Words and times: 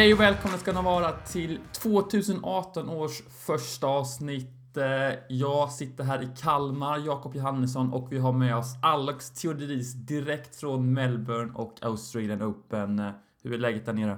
Hej 0.00 0.12
och 0.12 0.20
välkomna 0.20 0.58
ska 0.58 0.72
ni 0.72 0.82
vara 0.82 1.12
till 1.12 1.60
2018 1.72 2.88
års 2.90 3.22
första 3.46 3.86
avsnitt. 3.86 4.76
Eh, 4.76 5.18
jag 5.28 5.72
sitter 5.72 6.04
här 6.04 6.22
i 6.22 6.28
Kalmar, 6.42 6.98
Jakob 7.06 7.36
Johannesson 7.36 7.92
och 7.92 8.12
vi 8.12 8.18
har 8.18 8.32
med 8.32 8.56
oss 8.56 8.66
Alex 8.82 9.30
Theodoridis 9.30 9.92
direkt 9.94 10.56
från 10.60 10.92
Melbourne 10.92 11.52
och 11.54 11.78
Australian 11.82 12.42
Open. 12.42 12.98
Eh, 12.98 13.10
hur 13.42 13.52
är 13.52 13.58
läget 13.58 13.86
där 13.86 13.92
nere? 13.92 14.16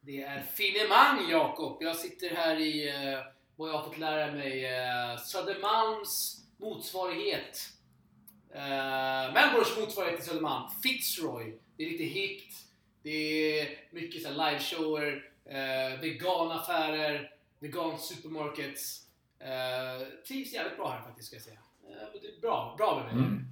Det 0.00 0.22
är 0.22 0.42
finemang 0.42 1.30
Jakob. 1.30 1.76
Jag 1.80 1.96
sitter 1.96 2.36
här 2.36 2.60
i 2.60 2.88
eh, 2.88 3.18
vad 3.56 3.68
jag 3.68 3.74
har 3.74 3.84
fått 3.84 3.98
lära 3.98 4.32
mig 4.32 4.64
Södermalms 5.26 6.44
motsvarighet. 6.60 7.58
Melbournes 9.34 9.78
motsvarighet 9.80 10.16
till 10.20 10.28
Södermalm. 10.28 10.64
Fitzroy. 10.82 11.58
Det 11.76 11.84
är 11.84 11.90
lite 11.90 12.04
hippt. 12.04 12.67
Det 13.08 13.60
är 13.60 13.78
mycket 13.90 14.22
så 14.22 14.30
liveshower, 14.30 15.32
eh, 15.44 16.00
veganaffärer, 16.00 17.34
vegan 17.58 17.98
supermarkets. 17.98 19.08
Eh, 19.38 20.22
trivs 20.28 20.52
jävligt 20.52 20.76
bra 20.76 20.90
här 20.90 21.02
faktiskt 21.02 21.26
ska 21.26 21.36
jag 21.36 21.42
säga. 21.42 21.60
Eh, 21.82 22.20
det 22.22 22.28
är 22.28 22.40
bra, 22.40 22.74
bra 22.78 22.96
med 22.96 23.16
mig. 23.16 23.24
Mm. 23.24 23.44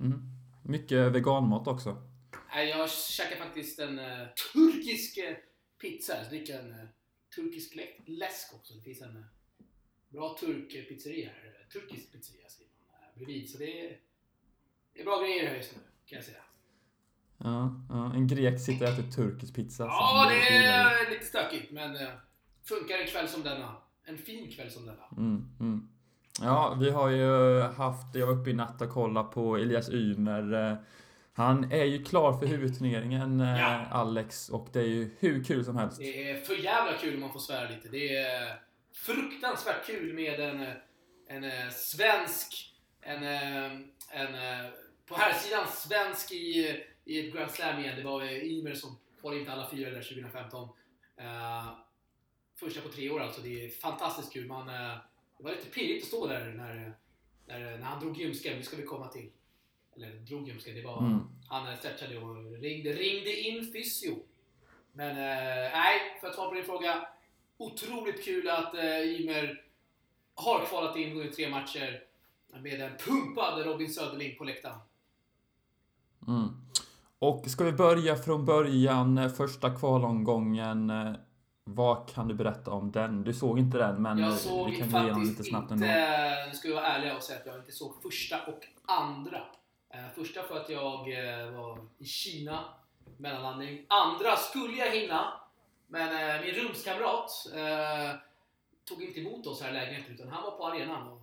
Mm. 0.00 0.22
Mycket 0.64 1.12
veganmat 1.12 1.66
också. 1.66 2.02
Nej, 2.54 2.68
jag 2.68 2.90
käkar 2.90 3.36
faktiskt 3.36 3.78
en 3.78 3.98
uh, 3.98 4.28
turkisk 4.52 5.18
uh, 5.18 5.36
pizza. 5.80 6.16
Jag 6.16 6.28
dricker 6.30 6.58
en 6.58 6.72
uh, 6.72 6.88
turkisk 7.34 7.74
lä- 7.74 8.02
läsk 8.06 8.54
också. 8.54 8.74
Det 8.74 8.80
finns 8.80 9.00
en 9.02 9.16
uh, 9.16 9.24
bra 10.08 10.36
turkpizzeria 10.40 11.28
här. 11.28 11.66
Turkisk 11.72 12.12
pizzeria 12.12 12.48
säger 12.48 12.70
man 12.90 13.14
bredvid. 13.14 13.50
Så 13.50 13.58
det 13.58 13.86
är, 13.86 14.00
det 14.92 15.00
är 15.00 15.04
bra 15.04 15.20
grejer 15.20 15.48
här 15.48 15.56
just 15.56 15.72
nu 15.72 15.80
kan 16.06 16.16
jag 16.16 16.24
säga. 16.24 16.42
Ja, 17.38 17.74
ja. 17.88 18.12
En 18.14 18.26
grek 18.26 18.60
sitter 18.60 18.86
och 18.86 18.92
äter 18.92 19.10
turkisk 19.10 19.54
pizza. 19.54 19.84
Ja, 19.84 20.26
det 20.30 20.56
är 20.56 21.10
lite 21.10 21.24
stökigt 21.24 21.72
men 21.72 21.90
uh, 21.96 22.08
funkar 22.68 22.98
en 22.98 23.06
kväll 23.06 23.28
som 23.28 23.42
denna. 23.42 23.76
En 24.06 24.18
fin 24.18 24.50
kväll 24.50 24.70
som 24.70 24.86
denna. 24.86 25.04
Mm, 25.16 25.56
mm. 25.60 25.88
Ja, 26.42 26.76
vi 26.80 26.90
har 26.90 27.08
ju 27.10 27.60
haft, 27.62 28.14
jag 28.14 28.26
var 28.26 28.34
uppe 28.34 28.50
i 28.50 28.52
natt 28.52 28.82
och 28.82 28.90
kollade 28.90 29.28
på 29.28 29.56
Elias 29.56 29.90
Ymer. 29.90 30.70
Eh, 30.70 30.76
Han 31.32 31.72
är 31.72 31.84
ju 31.84 32.04
klar 32.04 32.38
för 32.38 32.46
huvudturneringen, 32.46 33.40
eh, 33.40 33.58
Ja. 33.60 33.86
Alex, 33.90 34.48
och 34.48 34.68
det 34.72 34.80
är 34.80 34.86
ju 34.86 35.16
hur 35.18 35.44
kul 35.44 35.64
som 35.64 35.76
helst. 35.76 35.98
Det 35.98 36.30
är 36.30 36.40
för 36.40 36.54
jävla 36.54 36.92
kul 36.98 37.14
om 37.14 37.20
man 37.20 37.32
får 37.32 37.40
svära 37.40 37.68
lite. 37.68 37.88
Det 37.88 38.16
är 38.16 38.58
fruktansvärt 38.94 39.86
kul 39.86 40.14
med 40.14 40.40
en, 40.40 40.66
en 41.28 41.44
eh, 41.44 41.70
svensk, 41.70 42.74
en, 43.00 43.22
eh, 43.22 43.72
en 44.10 44.34
eh, 44.34 44.66
på 45.08 45.14
här 45.16 45.32
sidan 45.32 45.66
svensk 45.68 46.32
i, 46.32 46.76
i 47.04 47.26
ett 47.28 47.34
Grand 47.34 47.50
Slam 47.50 47.80
igen. 47.80 47.96
Det 47.96 48.02
var 48.02 48.22
eh, 48.22 48.44
Ymer 48.44 48.74
som 48.74 48.96
var 49.22 49.34
inte 49.34 49.52
alla 49.52 49.70
fyra 49.70 49.90
där 49.90 50.02
2015. 50.02 50.68
Eh, 51.16 51.68
första 52.54 52.80
på 52.80 52.88
tre 52.88 53.10
år 53.10 53.20
alltså. 53.20 53.40
Det 53.40 53.64
är 53.64 53.68
fantastiskt 53.68 54.32
kul. 54.32 54.46
Man, 54.46 54.68
eh, 54.68 54.96
det 55.38 55.44
var 55.44 55.50
lite 55.50 55.70
pirrigt 55.70 56.02
att 56.02 56.08
stå 56.08 56.26
där 56.26 56.52
när, 56.52 56.94
när, 57.46 57.78
när 57.78 57.86
han 57.86 58.00
drog 58.00 58.16
ljumsken. 58.16 58.58
Det 58.58 58.64
ska 58.64 58.76
vi 58.76 58.82
komma 58.82 59.08
till. 59.08 59.30
Eller 59.96 60.10
drog 60.10 60.48
ljumsken, 60.48 60.74
det 60.74 60.82
var... 60.82 60.98
Mm. 60.98 61.20
Han 61.48 61.76
stretchade 61.76 62.18
och 62.18 62.60
ringde, 62.60 62.92
ringde 62.92 63.40
in 63.40 63.72
fysio. 63.72 64.22
Men 64.92 65.10
eh, 65.10 65.72
nej, 65.72 66.00
för 66.20 66.28
att 66.28 66.34
svara 66.34 66.48
på 66.48 66.54
din 66.54 66.64
fråga. 66.64 67.08
Otroligt 67.56 68.24
kul 68.24 68.48
att 68.48 68.74
Ymer 69.04 69.64
har 70.34 70.66
kvalat 70.66 70.96
in 70.96 71.14
vunnit 71.14 71.36
tre 71.36 71.48
matcher 71.48 72.04
med 72.62 72.80
en 72.80 72.96
pumpad 72.96 73.66
Robin 73.66 73.92
Söderling 73.92 74.38
på 74.38 74.44
läktaren. 74.44 74.78
Mm. 76.28 76.63
Och 77.28 77.50
ska 77.50 77.64
vi 77.64 77.72
börja 77.72 78.16
från 78.16 78.44
början, 78.44 79.18
eh, 79.18 79.28
första 79.28 79.70
kvalomgången. 79.74 80.90
eh, 80.90 81.12
Vad 81.64 82.08
kan 82.08 82.28
du 82.28 82.34
berätta 82.34 82.70
om 82.70 82.92
den? 82.92 83.24
Du 83.24 83.34
såg 83.34 83.58
inte 83.58 83.78
den, 83.78 84.02
men 84.02 84.18
Jag 84.18 84.32
såg 84.34 84.70
vi 84.70 84.76
kan 84.76 84.90
gå 84.90 84.98
igenom 84.98 85.14
faktiskt 85.14 85.38
lite 85.38 85.50
snabbt 85.50 85.70
inte, 85.70 85.86
ändå. 85.86 86.50
nu 86.50 86.56
ska 86.56 86.68
vi 86.68 86.74
vara 86.74 86.86
ärliga 86.86 87.16
och 87.16 87.22
säga 87.22 87.38
att 87.40 87.46
jag 87.46 87.56
inte 87.56 87.72
såg 87.72 88.02
första 88.02 88.46
och 88.46 88.60
andra. 88.86 89.42
Eh, 89.94 90.00
första 90.14 90.42
för 90.42 90.56
att 90.60 90.68
jag 90.68 90.98
var 91.52 91.78
i 91.98 92.04
Kina, 92.04 92.64
mellanlandning. 93.16 93.86
Andra 93.88 94.36
skulle 94.36 94.76
jag 94.76 94.90
hinna, 94.90 95.32
men 95.86 96.40
min 96.44 96.54
rumskamrat 96.54 97.30
tog 98.88 99.02
inte 99.02 99.20
emot 99.20 99.46
oss 99.46 99.62
här 99.62 99.70
i 99.70 99.72
lägenheten 99.72 100.14
utan 100.14 100.28
han 100.28 100.42
var 100.42 100.50
på 100.50 100.66
arenan 100.66 101.08
och, 101.08 101.20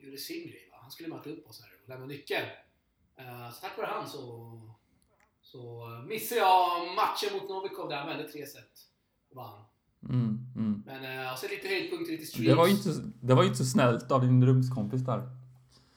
gjorde 0.00 0.16
sin 0.18 0.42
grej. 0.48 0.70
Han 0.82 0.90
skulle 0.90 1.08
möta 1.08 1.30
upp 1.30 1.48
oss 1.48 1.62
här 1.62 1.70
och 1.82 1.88
lämna 1.88 2.06
nyckeln. 2.06 2.46
Så 3.54 3.60
tack 3.60 3.78
vare 3.78 3.86
han 3.86 4.08
så, 4.08 4.20
så 5.52 5.88
missade 6.08 6.40
jag 6.40 6.94
matchen 6.94 7.28
mot 7.32 7.48
Novikov 7.48 7.88
där 7.88 7.96
han 7.96 8.08
vände 8.08 8.28
tre 8.32 8.46
set 8.46 8.72
och 9.30 9.36
vann. 9.36 9.64
Mm, 10.08 10.38
mm. 10.56 10.82
Men 10.86 11.24
eh, 11.26 11.32
och 11.32 11.38
så 11.38 11.48
lite 11.48 11.68
höjdpunkter, 11.68 12.12
lite 12.12 12.26
streams. 12.26 12.48
Det 12.48 12.54
var 12.54 12.66
ju 12.66 12.72
inte, 12.72 12.88
det 13.20 13.34
var 13.34 13.44
inte 13.44 13.56
så 13.56 13.64
snällt 13.64 14.12
av 14.12 14.20
din 14.20 14.46
rumskompis 14.46 15.00
där. 15.06 15.22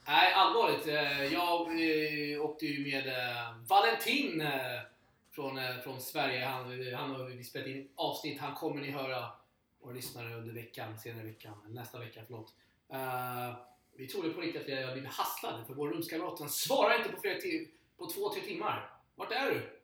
Nej, 0.06 0.32
allvarligt. 0.34 0.86
Eh, 0.86 1.32
Jag 1.32 1.60
eh, 1.60 2.42
åkte 2.44 2.66
ju 2.66 2.92
med 2.92 3.06
eh, 3.08 3.54
Valentin 3.68 4.40
eh, 4.40 4.50
från, 5.30 5.58
eh, 5.58 5.76
från 5.84 6.00
Sverige. 6.00 6.44
Han, 6.44 6.64
han 6.94 7.10
har 7.10 7.24
vi 7.24 7.44
spelat 7.44 7.68
in 7.68 7.88
avsnitt. 7.94 8.40
Han 8.40 8.54
kommer 8.54 8.80
ni 8.80 8.90
höra 8.90 9.26
och 9.80 9.94
lyssnare 9.94 10.34
under 10.34 10.54
veckan, 10.54 10.98
senare 10.98 11.24
veckan, 11.24 11.54
nästa 11.68 11.98
vecka, 11.98 12.20
förlåt. 12.26 12.52
Eh, 12.92 13.56
Vi 13.96 14.06
trodde 14.06 14.30
på 14.30 14.40
riktigt 14.40 14.62
att 14.62 14.68
vi 14.68 14.74
hade 14.74 14.92
blivit 14.92 15.10
hasslade 15.12 15.64
för 15.64 15.74
vår 15.74 15.88
rumskamrat 15.88 16.50
svarar 16.50 16.96
inte 16.98 17.08
på, 17.08 17.20
flera 17.20 17.38
på 17.98 18.06
två, 18.06 18.28
tre 18.34 18.42
timmar. 18.42 18.93
Vart 19.14 19.32
är 19.32 19.50
du? 19.50 19.80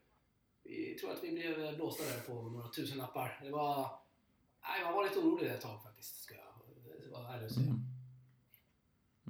Vi 0.62 0.94
tror 0.94 1.12
att 1.12 1.24
vi 1.24 1.32
blev 1.32 1.76
blåsta 1.76 2.04
där 2.04 2.34
på 2.34 2.42
några 2.42 2.68
tusen 2.68 2.98
lappar. 2.98 3.40
Det 3.42 3.50
var... 3.50 3.90
Nej, 4.62 4.84
man 4.84 4.94
var 4.94 5.04
lite 5.04 5.18
orolig 5.18 5.50
ett 5.50 5.60
tag 5.60 5.82
faktiskt. 5.82 6.22
Ska 6.22 6.34
jag 6.34 6.50
vara 7.12 7.34
ärlig 7.34 7.46
och 7.46 7.52
säga. 7.52 7.66
Mm. 7.66 7.80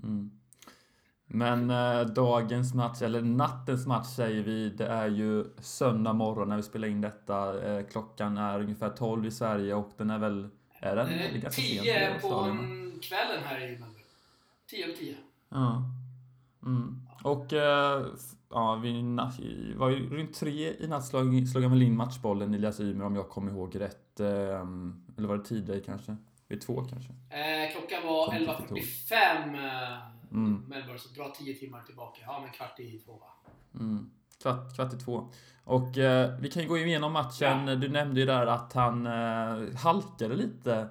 Mm. 0.02 0.40
Men 1.32 1.70
eh, 1.70 2.06
dagens 2.06 2.74
match, 2.74 3.02
eller 3.02 3.22
nattens 3.22 3.86
match 3.86 4.06
säger 4.06 4.42
vi, 4.42 4.70
det 4.70 4.86
är 4.86 5.08
ju 5.08 5.44
söndag 5.58 6.12
morgon 6.12 6.48
när 6.48 6.56
vi 6.56 6.62
spelar 6.62 6.88
in 6.88 7.00
detta. 7.00 7.62
Eh, 7.62 7.86
klockan 7.86 8.38
är 8.38 8.60
ungefär 8.60 8.90
12 8.90 9.26
i 9.26 9.30
Sverige 9.30 9.74
och 9.74 9.90
den 9.96 10.10
är 10.10 10.18
väl... 10.18 10.48
Är 10.82 10.96
den 10.96 11.06
Den 11.06 11.18
är 11.18 11.38
ganska 11.38 11.62
sent 11.62 11.82
10 11.82 12.18
på 12.20 12.34
en 12.34 12.98
kvällen 13.02 13.42
här 13.44 13.60
i 13.60 13.68
Melbourne. 13.68 13.94
10 14.66 14.84
över 14.84 14.96
10. 14.96 15.16
Ja. 15.48 15.84
Mm. 16.62 17.08
Och 17.24 17.52
eh, 17.52 18.06
ja, 18.50 18.80
vi 18.82 19.02
var 19.76 19.90
ju 19.90 20.10
runt 20.10 20.34
tre 20.34 20.74
i 20.78 20.86
natt 20.86 21.06
slog, 21.06 21.48
slog 21.48 21.62
han 21.62 21.72
väl 21.72 21.82
in 21.82 21.96
matchbollen 21.96 22.54
Elias 22.54 22.80
Ymer 22.80 23.04
om 23.04 23.16
jag 23.16 23.28
kommer 23.28 23.52
ihåg 23.52 23.80
rätt. 23.80 24.20
Eh, 24.20 24.26
eller 25.16 25.28
var 25.28 25.36
det 25.36 25.44
tidigare 25.44 25.80
kanske? 25.80 26.16
Vid 26.48 26.60
två 26.60 26.84
kanske? 26.84 27.12
Eh, 27.12 27.72
klockan 27.72 28.06
var 28.06 28.26
Kom 28.26 28.36
till 28.36 28.48
11.45 28.48 29.54
eh, 29.54 29.98
Mm. 30.32 30.64
Melbourne, 30.68 30.98
så 30.98 31.08
dra 31.08 31.28
10 31.28 31.54
timmar 31.54 31.82
tillbaka. 31.82 32.20
Ja, 32.26 32.40
men 32.42 32.50
kvart 32.50 32.80
i 32.80 32.98
två 32.98 33.12
va? 33.12 33.50
Mm. 33.74 34.10
Kvart, 34.42 34.74
kvart 34.74 34.94
i 34.94 34.96
två. 34.96 35.28
Och 35.64 35.98
eh, 35.98 36.38
vi 36.40 36.50
kan 36.50 36.62
ju 36.62 36.68
gå 36.68 36.78
igenom 36.78 37.12
matchen. 37.12 37.68
Ja. 37.68 37.74
Du 37.74 37.88
nämnde 37.88 38.20
ju 38.20 38.26
där 38.26 38.46
att 38.46 38.72
han 38.72 39.06
eh, 39.06 39.76
halkade 39.76 40.34
lite 40.34 40.88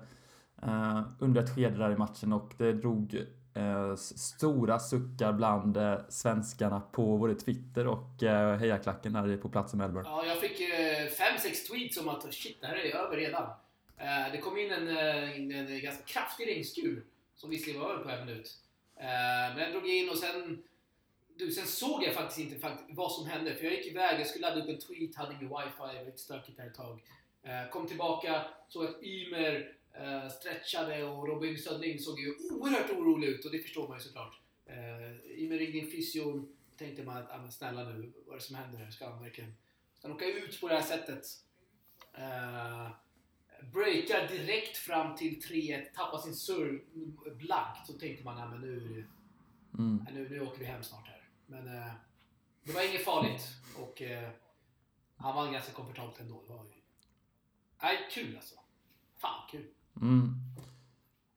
eh, 0.61 1.01
under 1.19 1.43
ett 1.43 1.55
skede 1.55 1.77
där 1.77 1.91
i 1.91 1.97
matchen 1.97 2.33
och 2.33 2.53
det 2.57 2.73
drog 2.73 3.25
Eh, 3.59 3.95
stora 3.95 4.79
suckar 4.79 5.33
bland 5.33 5.77
eh, 5.77 5.99
svenskarna 6.09 6.81
på 6.91 7.17
både 7.17 7.35
Twitter 7.35 7.87
och 7.87 8.23
eh, 8.23 8.57
hejaklacken 8.57 9.13
där 9.13 9.37
på 9.37 9.49
plats 9.49 9.73
i 9.73 9.77
Melbourne. 9.77 10.09
Ja, 10.09 10.25
jag 10.25 10.39
fick 10.39 10.59
5-6 10.59 11.67
tweets 11.67 11.97
om 11.97 12.09
att 12.09 12.33
shit, 12.33 12.57
det 12.61 12.67
här 12.67 12.75
är 12.75 12.95
över 12.95 13.17
redan. 13.17 13.49
Det 14.31 14.37
kom 14.37 14.57
in 14.57 14.71
en, 14.71 14.87
en 15.51 15.81
ganska 15.81 16.03
kraftig 16.03 16.47
regnskur 16.47 17.03
som 17.35 17.49
visserligen 17.49 17.81
var 17.81 17.89
över 17.89 18.03
på 18.03 18.09
en 18.09 18.25
minut. 18.25 18.57
Men 18.95 19.57
den 19.57 19.71
drog 19.71 19.87
in 19.87 20.09
och 20.09 20.17
sen 20.17 20.63
du, 21.35 21.51
sen 21.51 21.67
såg 21.67 22.03
jag 22.03 22.13
faktiskt 22.13 22.39
inte 22.39 22.77
vad 22.89 23.11
som 23.11 23.25
hände. 23.27 23.55
För 23.55 23.65
jag 23.65 23.73
gick 23.73 23.85
iväg, 23.85 24.19
jag 24.19 24.27
skulle 24.27 24.49
ladda 24.49 24.61
upp 24.61 24.69
en 24.69 24.79
tweet, 24.79 25.15
hade 25.15 25.33
ingen 25.33 25.49
wifi, 25.49 25.93
det 25.93 25.99
var 25.99 26.05
lite 26.05 26.17
stökigt 26.17 26.57
där 26.57 26.67
ett 26.67 26.75
tag. 26.75 27.01
Kom 27.71 27.87
tillbaka, 27.87 28.45
såg 28.67 28.85
att 28.85 29.03
Ymer 29.03 29.71
eh, 29.93 30.29
stretchade 30.29 31.03
och 31.03 31.27
Robin 31.27 31.57
Söderling 31.57 31.99
såg 31.99 32.19
ju 32.19 32.35
oerhört 32.51 32.91
orolig 32.91 33.27
ut 33.27 33.45
och 33.45 33.51
det 33.51 33.59
förstår 33.59 33.87
man 33.87 33.97
ju 33.97 34.03
såklart. 34.03 34.41
Eh, 34.65 35.41
Ymer 35.41 35.57
ringde 35.57 35.77
in 35.77 35.91
fysion, 35.91 36.55
tänkte 36.77 37.03
man 37.03 37.17
att 37.17 37.31
ah, 37.31 37.37
men 37.37 37.51
snälla 37.51 37.83
nu, 37.83 38.13
vad 38.25 38.35
är 38.35 38.39
det 38.39 38.45
som 38.45 38.55
händer? 38.55 38.91
Ska 38.91 39.09
han 39.09 39.23
verkligen 39.23 39.53
ska 39.97 40.07
han 40.07 40.15
åka 40.17 40.25
ut 40.25 40.61
på 40.61 40.67
det 40.67 40.75
här 40.75 40.81
sättet? 40.81 41.25
Eh, 42.13 42.89
breakar 43.73 44.27
direkt 44.27 44.77
fram 44.77 45.15
till 45.15 45.39
3-1, 45.41 45.85
tappar 45.95 46.17
sin 46.17 46.35
serve 46.35 46.79
blankt. 47.35 47.87
Så 47.87 47.93
tänkte 47.93 48.23
man, 48.23 48.37
ah, 48.37 48.47
men 48.49 48.61
nu 48.61 49.05
Mm. 49.79 50.05
Nej, 50.05 50.13
nu, 50.13 50.29
nu 50.29 50.41
åker 50.41 50.59
vi 50.59 50.65
hem 50.65 50.83
snart 50.83 51.07
här. 51.07 51.29
Men 51.45 51.67
eh, 51.67 51.93
det 52.63 52.71
var 52.71 52.89
inget 52.89 53.05
farligt 53.05 53.47
och 53.77 54.01
eh, 54.01 54.29
han 55.15 55.35
vann 55.35 55.53
ganska 55.53 55.71
komfortabelt 55.71 56.19
ändå. 56.19 56.43
Det 56.47 56.53
var 56.53 56.65
ju... 56.65 56.71
Nej, 57.81 58.09
kul 58.11 58.35
alltså. 58.35 58.55
Fan 59.17 59.47
kul. 59.51 59.65
Mm. 60.01 60.35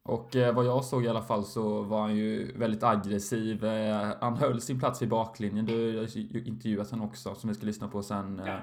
Och 0.04 0.36
eh, 0.36 0.54
vad 0.54 0.66
jag 0.66 0.84
såg 0.84 1.04
i 1.04 1.08
alla 1.08 1.22
fall 1.22 1.44
så 1.44 1.82
var 1.82 2.00
han 2.00 2.16
ju 2.16 2.58
väldigt 2.58 2.82
aggressiv. 2.82 3.64
Eh, 3.64 4.14
han 4.20 4.36
höll 4.36 4.60
sin 4.60 4.78
plats 4.78 5.02
vid 5.02 5.08
baklinjen. 5.08 5.66
Du 5.66 5.98
har 5.98 6.16
ju 6.16 6.44
intervjuat 6.44 6.90
honom 6.90 7.08
också 7.08 7.34
som 7.34 7.48
vi 7.48 7.54
ska 7.54 7.66
lyssna 7.66 7.88
på 7.88 8.02
sen. 8.02 8.40
Eh, 8.40 8.58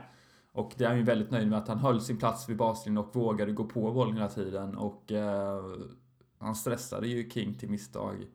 och 0.52 0.74
det 0.78 0.84
är 0.84 0.88
han 0.88 0.98
ju 0.98 1.04
väldigt 1.04 1.32
nöjd 1.32 1.48
med 1.48 1.60
att 1.60 1.68
han 1.68 1.78
höll 1.78 2.02
sin 2.02 2.18
plats 2.18 2.50
vid 2.50 2.58
baslinjen 2.58 3.06
och 3.06 3.16
vågade 3.16 3.52
gå 3.52 3.64
på 3.64 3.92
bollen 3.92 4.16
hela 4.16 4.30
tiden 4.30 4.78
och 4.78 5.12
eh, 5.12 5.64
han 6.40 6.56
stressade 6.56 7.08
ju 7.08 7.30
King 7.30 7.54
till 7.54 7.70
misstag 7.70 8.28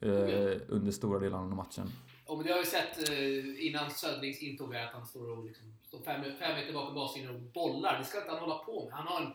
eh, 0.00 0.60
under 0.68 0.90
stora 0.90 1.18
delar 1.18 1.38
av 1.38 1.48
matchen. 1.48 1.90
Och 2.26 2.44
det 2.44 2.52
har 2.52 2.58
vi 2.58 2.66
sett 2.66 3.10
eh, 3.10 3.66
innan 3.66 3.90
Södrings 3.90 4.42
intåg 4.42 4.74
här, 4.74 4.86
att 4.86 4.92
han 4.92 5.06
står 5.06 5.38
och 5.38 5.44
liksom, 5.44 5.76
står 5.82 5.98
fem, 5.98 6.22
fem 6.38 6.56
meter 6.56 6.72
bakom 6.72 6.94
baslinjen 6.94 7.34
och 7.34 7.40
bollar. 7.40 7.98
Det 7.98 8.04
ska 8.04 8.18
inte 8.18 8.30
han 8.30 8.40
hålla 8.40 8.58
på 8.58 8.84
med. 8.84 8.94
Han 8.94 9.06
har 9.06 9.20
en, 9.20 9.32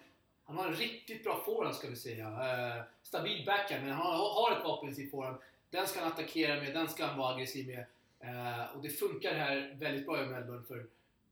han 0.51 0.59
har 0.59 0.68
en 0.68 0.75
riktigt 0.75 1.24
bra 1.24 1.44
forehand 1.45 1.75
ska 1.75 1.89
vi 1.89 1.95
säga. 1.95 2.27
Eh, 2.27 2.83
stabil 3.03 3.45
backhand, 3.45 3.83
men 3.83 3.94
han 3.94 4.06
har, 4.06 4.57
ett 4.57 4.63
vapen 4.63 4.89
i 4.89 4.95
sin 4.95 5.09
forehand. 5.09 5.38
Den 5.69 5.88
ska 5.88 6.00
han 6.00 6.12
attackera 6.12 6.56
med, 6.56 6.74
den 6.74 6.89
ska 6.89 7.06
han 7.06 7.18
vara 7.18 7.33
aggressiv 7.36 7.68
med. 7.68 7.86
Eh, 8.19 8.75
och 8.75 8.81
det 8.81 8.89
funkar 8.89 9.33
här 9.33 9.75
väldigt 9.80 10.06
bra 10.06 10.24
i 10.24 10.27
Melbourne 10.27 10.63
för 10.68 10.80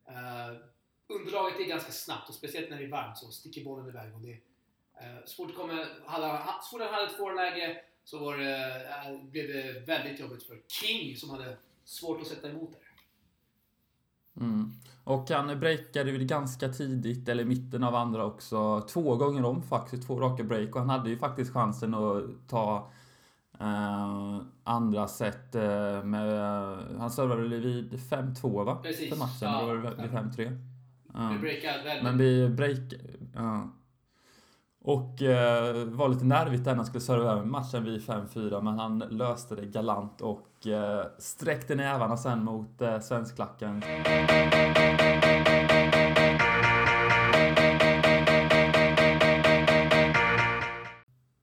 eh, 0.07 0.57
underlaget 1.07 1.59
är 1.59 1.63
ganska 1.63 1.91
snabbt 1.91 2.29
och 2.29 2.35
speciellt 2.35 2.69
när 2.69 2.77
det 2.77 2.83
är 2.83 2.89
varmt 2.89 3.17
så 3.17 3.31
sticker 3.31 3.63
bollen 3.63 3.87
iväg. 3.87 4.15
Och 4.15 4.21
det, 4.21 4.31
eh, 5.01 5.25
så 5.25 5.35
fort, 5.35 5.55
han 6.05 6.23
hade 6.23 7.05
ett 7.05 7.17
forehandläge 7.17 7.81
så 8.03 8.19
var 8.19 8.37
det, 8.37 8.85
eh, 8.89 9.23
blev 9.23 9.47
det 9.47 9.79
väldigt 9.79 10.19
jobbigt 10.19 10.43
för 10.43 10.61
King 10.67 11.15
som 11.15 11.29
hade 11.29 11.57
svårt 11.83 12.21
att 12.21 12.27
sätta 12.27 12.49
emot 12.49 12.71
där. 12.71 12.89
Mm. 14.43 14.71
Och 15.09 15.29
han 15.29 15.59
breakade 15.59 16.11
väl 16.11 16.25
ganska 16.25 16.69
tidigt, 16.69 17.29
eller 17.29 17.43
i 17.43 17.45
mitten 17.45 17.83
av 17.83 17.95
andra 17.95 18.25
också, 18.25 18.81
två 18.81 19.15
gånger 19.15 19.45
om 19.45 19.61
faktiskt, 19.63 20.07
två 20.07 20.19
raka 20.19 20.43
break. 20.43 20.75
Och 20.75 20.79
han 20.81 20.89
hade 20.89 21.09
ju 21.09 21.17
faktiskt 21.17 21.53
chansen 21.53 21.93
att 21.93 22.23
ta 22.47 22.91
eh, 23.59 24.37
andra 24.63 25.07
set 25.07 25.55
eh, 25.55 26.03
med... 26.03 26.33
Han 26.99 27.11
servade 27.11 27.41
väl 27.41 27.61
vid 27.61 27.93
5-2 27.93 28.65
va? 28.65 28.75
Precis. 28.83 29.09
För 29.09 29.17
matchen, 29.17 29.49
ja, 29.51 29.61
då 29.61 29.67
var 29.67 29.75
det 29.75 30.01
vid 30.01 30.11
5-3. 30.11 30.57
Ja. 31.13 32.01
Men 32.03 32.17
vi 32.17 32.49
break... 32.49 32.79
Ja. 33.35 33.69
Och 34.81 35.21
eh, 35.21 35.85
var 35.85 36.09
lite 36.09 36.25
nervigt 36.25 36.63
där 36.63 36.71
när 36.71 36.77
han 36.77 36.85
skulle 36.85 37.01
serva 37.01 37.31
över 37.31 37.45
matchen 37.45 37.83
vid 37.83 38.01
5-4 38.01 38.61
men 38.61 38.79
han 38.79 38.99
löste 38.99 39.55
det 39.55 39.65
galant 39.65 40.21
och 40.21 40.67
eh, 40.67 41.05
sträckte 41.17 41.75
nävarna 41.75 42.17
sen 42.17 42.43
mot 42.43 42.81
eh, 42.81 42.99
svenskklacken. 42.99 43.83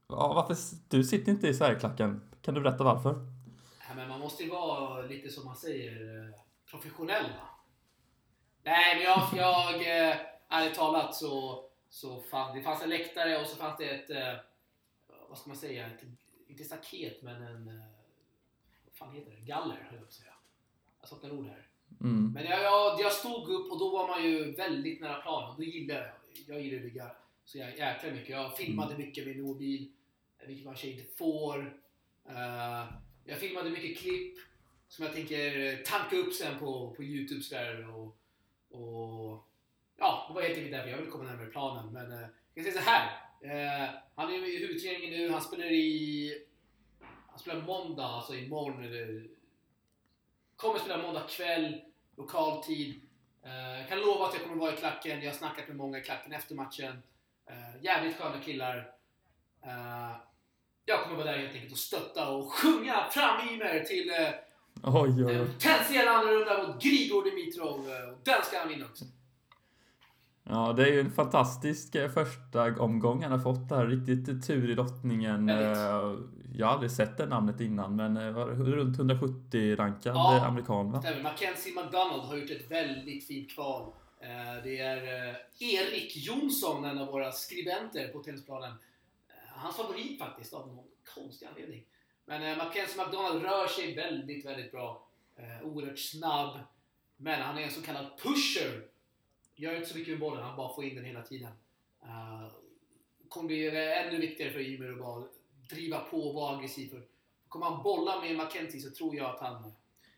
Ja, 0.08 0.32
varför, 0.34 0.56
du 0.88 1.04
sitter 1.04 1.32
inte 1.32 1.48
i 1.48 1.54
Sverigeklacken. 1.54 2.20
Kan 2.42 2.54
du 2.54 2.60
berätta 2.60 2.84
varför? 2.84 3.14
Ja, 3.88 3.94
men 3.96 4.08
man 4.08 4.20
måste 4.20 4.42
ju 4.42 4.50
vara 4.50 5.02
lite 5.02 5.28
som 5.28 5.44
man 5.44 5.56
säger, 5.56 5.92
eh, 5.92 6.40
professionell 6.70 7.22
va? 7.24 7.48
Nej, 8.64 8.96
men 8.96 9.04
jag, 9.04 9.22
jag 9.32 9.74
eh, 10.08 10.16
ärligt 10.48 10.74
talat 10.74 11.14
så, 11.14 11.64
så 11.88 12.22
fan, 12.22 12.56
det 12.56 12.62
fanns 12.62 12.82
en 12.82 12.88
läktare 12.88 13.40
och 13.40 13.46
så 13.46 13.56
fanns 13.56 13.78
det 13.78 13.90
ett, 13.90 14.10
eh, 14.10 14.34
vad 15.28 15.38
ska 15.38 15.48
man 15.48 15.56
säga, 15.56 15.86
ett, 15.86 16.02
inte 16.46 16.64
staket 16.64 17.22
men 17.22 17.42
en, 17.42 17.68
eh, 17.68 17.84
vad 18.84 18.94
fan 18.94 19.14
heter 19.14 19.30
det, 19.30 19.46
galler 19.46 19.74
höll 19.74 19.94
jag 19.94 20.00
på 20.00 20.06
att 20.06 20.12
säga. 20.12 20.34
Jag 21.00 21.08
saknar 21.08 21.30
ord 21.30 21.46
här. 21.46 21.66
Mm. 22.00 22.32
Men 22.32 22.44
jag, 22.44 22.62
jag, 22.62 23.00
jag 23.00 23.12
stod 23.12 23.48
upp 23.48 23.72
och 23.72 23.78
då 23.78 23.90
var 23.90 24.08
man 24.08 24.24
ju 24.24 24.52
väldigt 24.52 25.00
nära 25.00 25.22
planen. 25.22 25.56
Då 25.56 25.62
gillade 25.62 26.00
jag, 26.00 26.10
jag 26.46 26.64
gillar 26.64 26.78
att 26.78 26.84
ligga 26.84 27.10
så 27.44 27.58
jag 27.58 27.78
jäkla 27.78 28.10
mycket. 28.10 28.28
Jag 28.28 28.56
filmade 28.56 28.98
mycket 28.98 29.26
med 29.26 29.36
min 29.36 29.46
mobil, 29.46 29.92
vilket 30.46 30.64
man 30.64 30.74
kanske 30.74 30.90
inte 30.90 31.16
får. 31.16 31.80
Eh, 32.28 32.84
jag 33.24 33.38
filmade 33.38 33.70
mycket 33.70 33.98
klipp 33.98 34.38
som 34.88 35.04
jag 35.04 35.14
tänker 35.14 35.76
tanka 35.84 36.16
upp 36.16 36.32
sen 36.32 36.58
på, 36.58 36.94
på 36.96 37.02
Youtube 37.02 37.42
sådär. 37.42 37.94
Och, 37.94 38.18
och, 38.70 39.48
ja, 39.96 40.24
det 40.28 40.34
var 40.34 40.42
helt 40.42 40.54
enkelt 40.54 40.72
därför 40.72 40.88
jag 40.90 40.98
ville 40.98 41.10
komma 41.10 41.24
närmare 41.24 41.46
planen. 41.46 41.92
Men 41.92 42.12
uh, 42.12 42.26
jag 42.54 42.64
kan 42.64 42.72
säga 42.72 42.84
så 42.84 42.90
här. 42.90 43.06
eh, 43.40 43.90
han 44.14 44.28
är 44.34 44.48
i 44.48 44.58
huvudträningen 44.66 45.10
nu, 45.20 45.30
han 45.30 45.40
spelar 45.42 45.66
i... 45.72 46.32
Han 47.30 47.38
spelar 47.38 47.62
måndag, 47.62 48.04
alltså 48.04 48.34
imorgon. 48.34 48.84
Eller, 48.84 49.26
kommer 50.56 50.78
spela 50.78 51.02
måndag 51.02 51.22
kväll, 51.28 51.80
lokal 52.16 52.64
tid. 52.64 53.00
Eh, 53.42 53.88
kan 53.88 54.00
lova 54.00 54.26
att 54.26 54.34
jag 54.34 54.42
kommer 54.42 54.56
vara 54.56 54.72
i 54.74 54.76
klacken. 54.76 55.20
Jag 55.22 55.30
har 55.30 55.38
snackat 55.38 55.68
med 55.68 55.76
många 55.76 55.98
i 55.98 56.02
klacken 56.02 56.32
efter 56.32 56.54
matchen. 56.54 57.02
Eh, 57.46 57.84
jävligt 57.84 58.16
sköna 58.16 58.40
killar. 58.40 58.76
Eh, 59.64 60.16
jag 60.84 61.02
kommer 61.02 61.16
vara 61.16 61.32
där 61.32 61.38
helt 61.38 61.54
enkelt 61.54 61.72
och 61.72 61.78
stötta 61.78 62.28
och 62.30 62.52
sjunga 62.52 63.04
fram 63.10 63.48
Ymer 63.48 63.80
till 63.84 64.10
eh, 64.10 64.28
Oj, 64.82 65.10
oj, 65.10 65.24
oj. 65.26 65.34
en 65.34 65.46
potentiell 65.52 66.08
andra 66.08 66.32
runda 66.32 66.68
mot 66.68 66.82
Grigor 66.82 67.24
Dimitrov. 67.24 67.90
eh, 67.90 68.08
och 68.10 68.18
Den 68.24 68.42
ska 68.44 68.58
han 68.58 68.68
vinna 68.68 68.84
också. 68.86 69.04
Ja, 70.48 70.72
det 70.72 70.82
är 70.88 70.92
ju 70.92 71.00
en 71.00 71.10
fantastisk 71.10 71.94
eh, 71.94 72.10
första 72.10 72.80
omgång 72.82 73.22
han 73.22 73.32
har 73.32 73.38
fått 73.38 73.68
där. 73.68 73.86
Riktigt 73.86 74.46
tur 74.46 74.70
i 74.70 74.74
lottningen. 74.74 75.48
Eh, 75.48 76.14
Jag 76.58 76.66
har 76.66 76.72
aldrig 76.74 76.90
sett 76.90 77.16
det 77.16 77.26
namnet 77.26 77.60
innan, 77.60 77.96
men 77.96 78.16
eh, 78.16 78.30
var 78.30 78.46
runt 78.46 78.96
170 78.98 79.76
rankad 79.76 80.16
Ja. 80.16 80.44
amerikan 80.46 80.92
va? 80.92 81.02
Stämmer. 81.02 81.22
Mackenzie 81.22 81.72
McDonald 81.74 82.22
har 82.22 82.36
gjort 82.36 82.50
ett 82.50 82.70
väldigt 82.70 83.26
fint 83.26 83.50
kval. 83.50 83.92
Det 84.64 84.78
är 84.78 84.96
Erik 85.58 86.16
Jonsson, 86.16 86.84
en 86.84 86.98
av 86.98 87.06
våra 87.06 87.32
skribenter 87.32 88.08
på 88.08 88.18
tennisplanen. 88.22 88.72
Hans 89.48 89.76
favorit 89.76 90.18
faktiskt, 90.18 90.52
av 90.54 90.66
någon 90.68 90.84
konstig 91.14 91.46
anledning. 91.46 91.84
Men 92.26 92.58
Mackenzie 92.58 93.04
McDonald 93.04 93.42
rör 93.42 93.66
sig 93.66 93.94
väldigt, 93.96 94.46
väldigt 94.46 94.72
bra. 94.72 95.06
Oerhört 95.62 95.98
snabb. 95.98 96.58
Men 97.16 97.42
han 97.42 97.58
är 97.58 97.62
en 97.62 97.70
så 97.70 97.82
kallad 97.82 98.06
pusher. 98.22 98.82
Gör 99.56 99.76
inte 99.76 99.88
så 99.88 99.98
mycket 99.98 100.12
med 100.12 100.20
bollen, 100.20 100.44
han 100.44 100.56
bara 100.56 100.74
får 100.74 100.84
in 100.84 100.94
den 100.94 101.04
hela 101.04 101.22
tiden. 101.22 101.52
Uh, 102.02 102.48
kommer 103.28 103.46
bli 103.46 103.66
eh, 103.66 104.06
ännu 104.06 104.18
viktigare 104.20 104.52
för 104.52 104.60
Ymer 104.60 104.92
att 104.92 104.98
bara 104.98 105.24
driva 105.70 105.98
på 105.98 106.28
och 106.28 106.34
vara 106.34 106.56
aggressiv. 106.56 106.88
För 106.88 107.02
kommer 107.48 107.66
han 107.66 107.82
bolla 107.82 108.20
med 108.20 108.36
Mackenzie 108.36 108.80
så 108.80 108.90
tror 108.90 109.16
jag 109.16 109.30
att 109.30 109.40
han... 109.40 109.72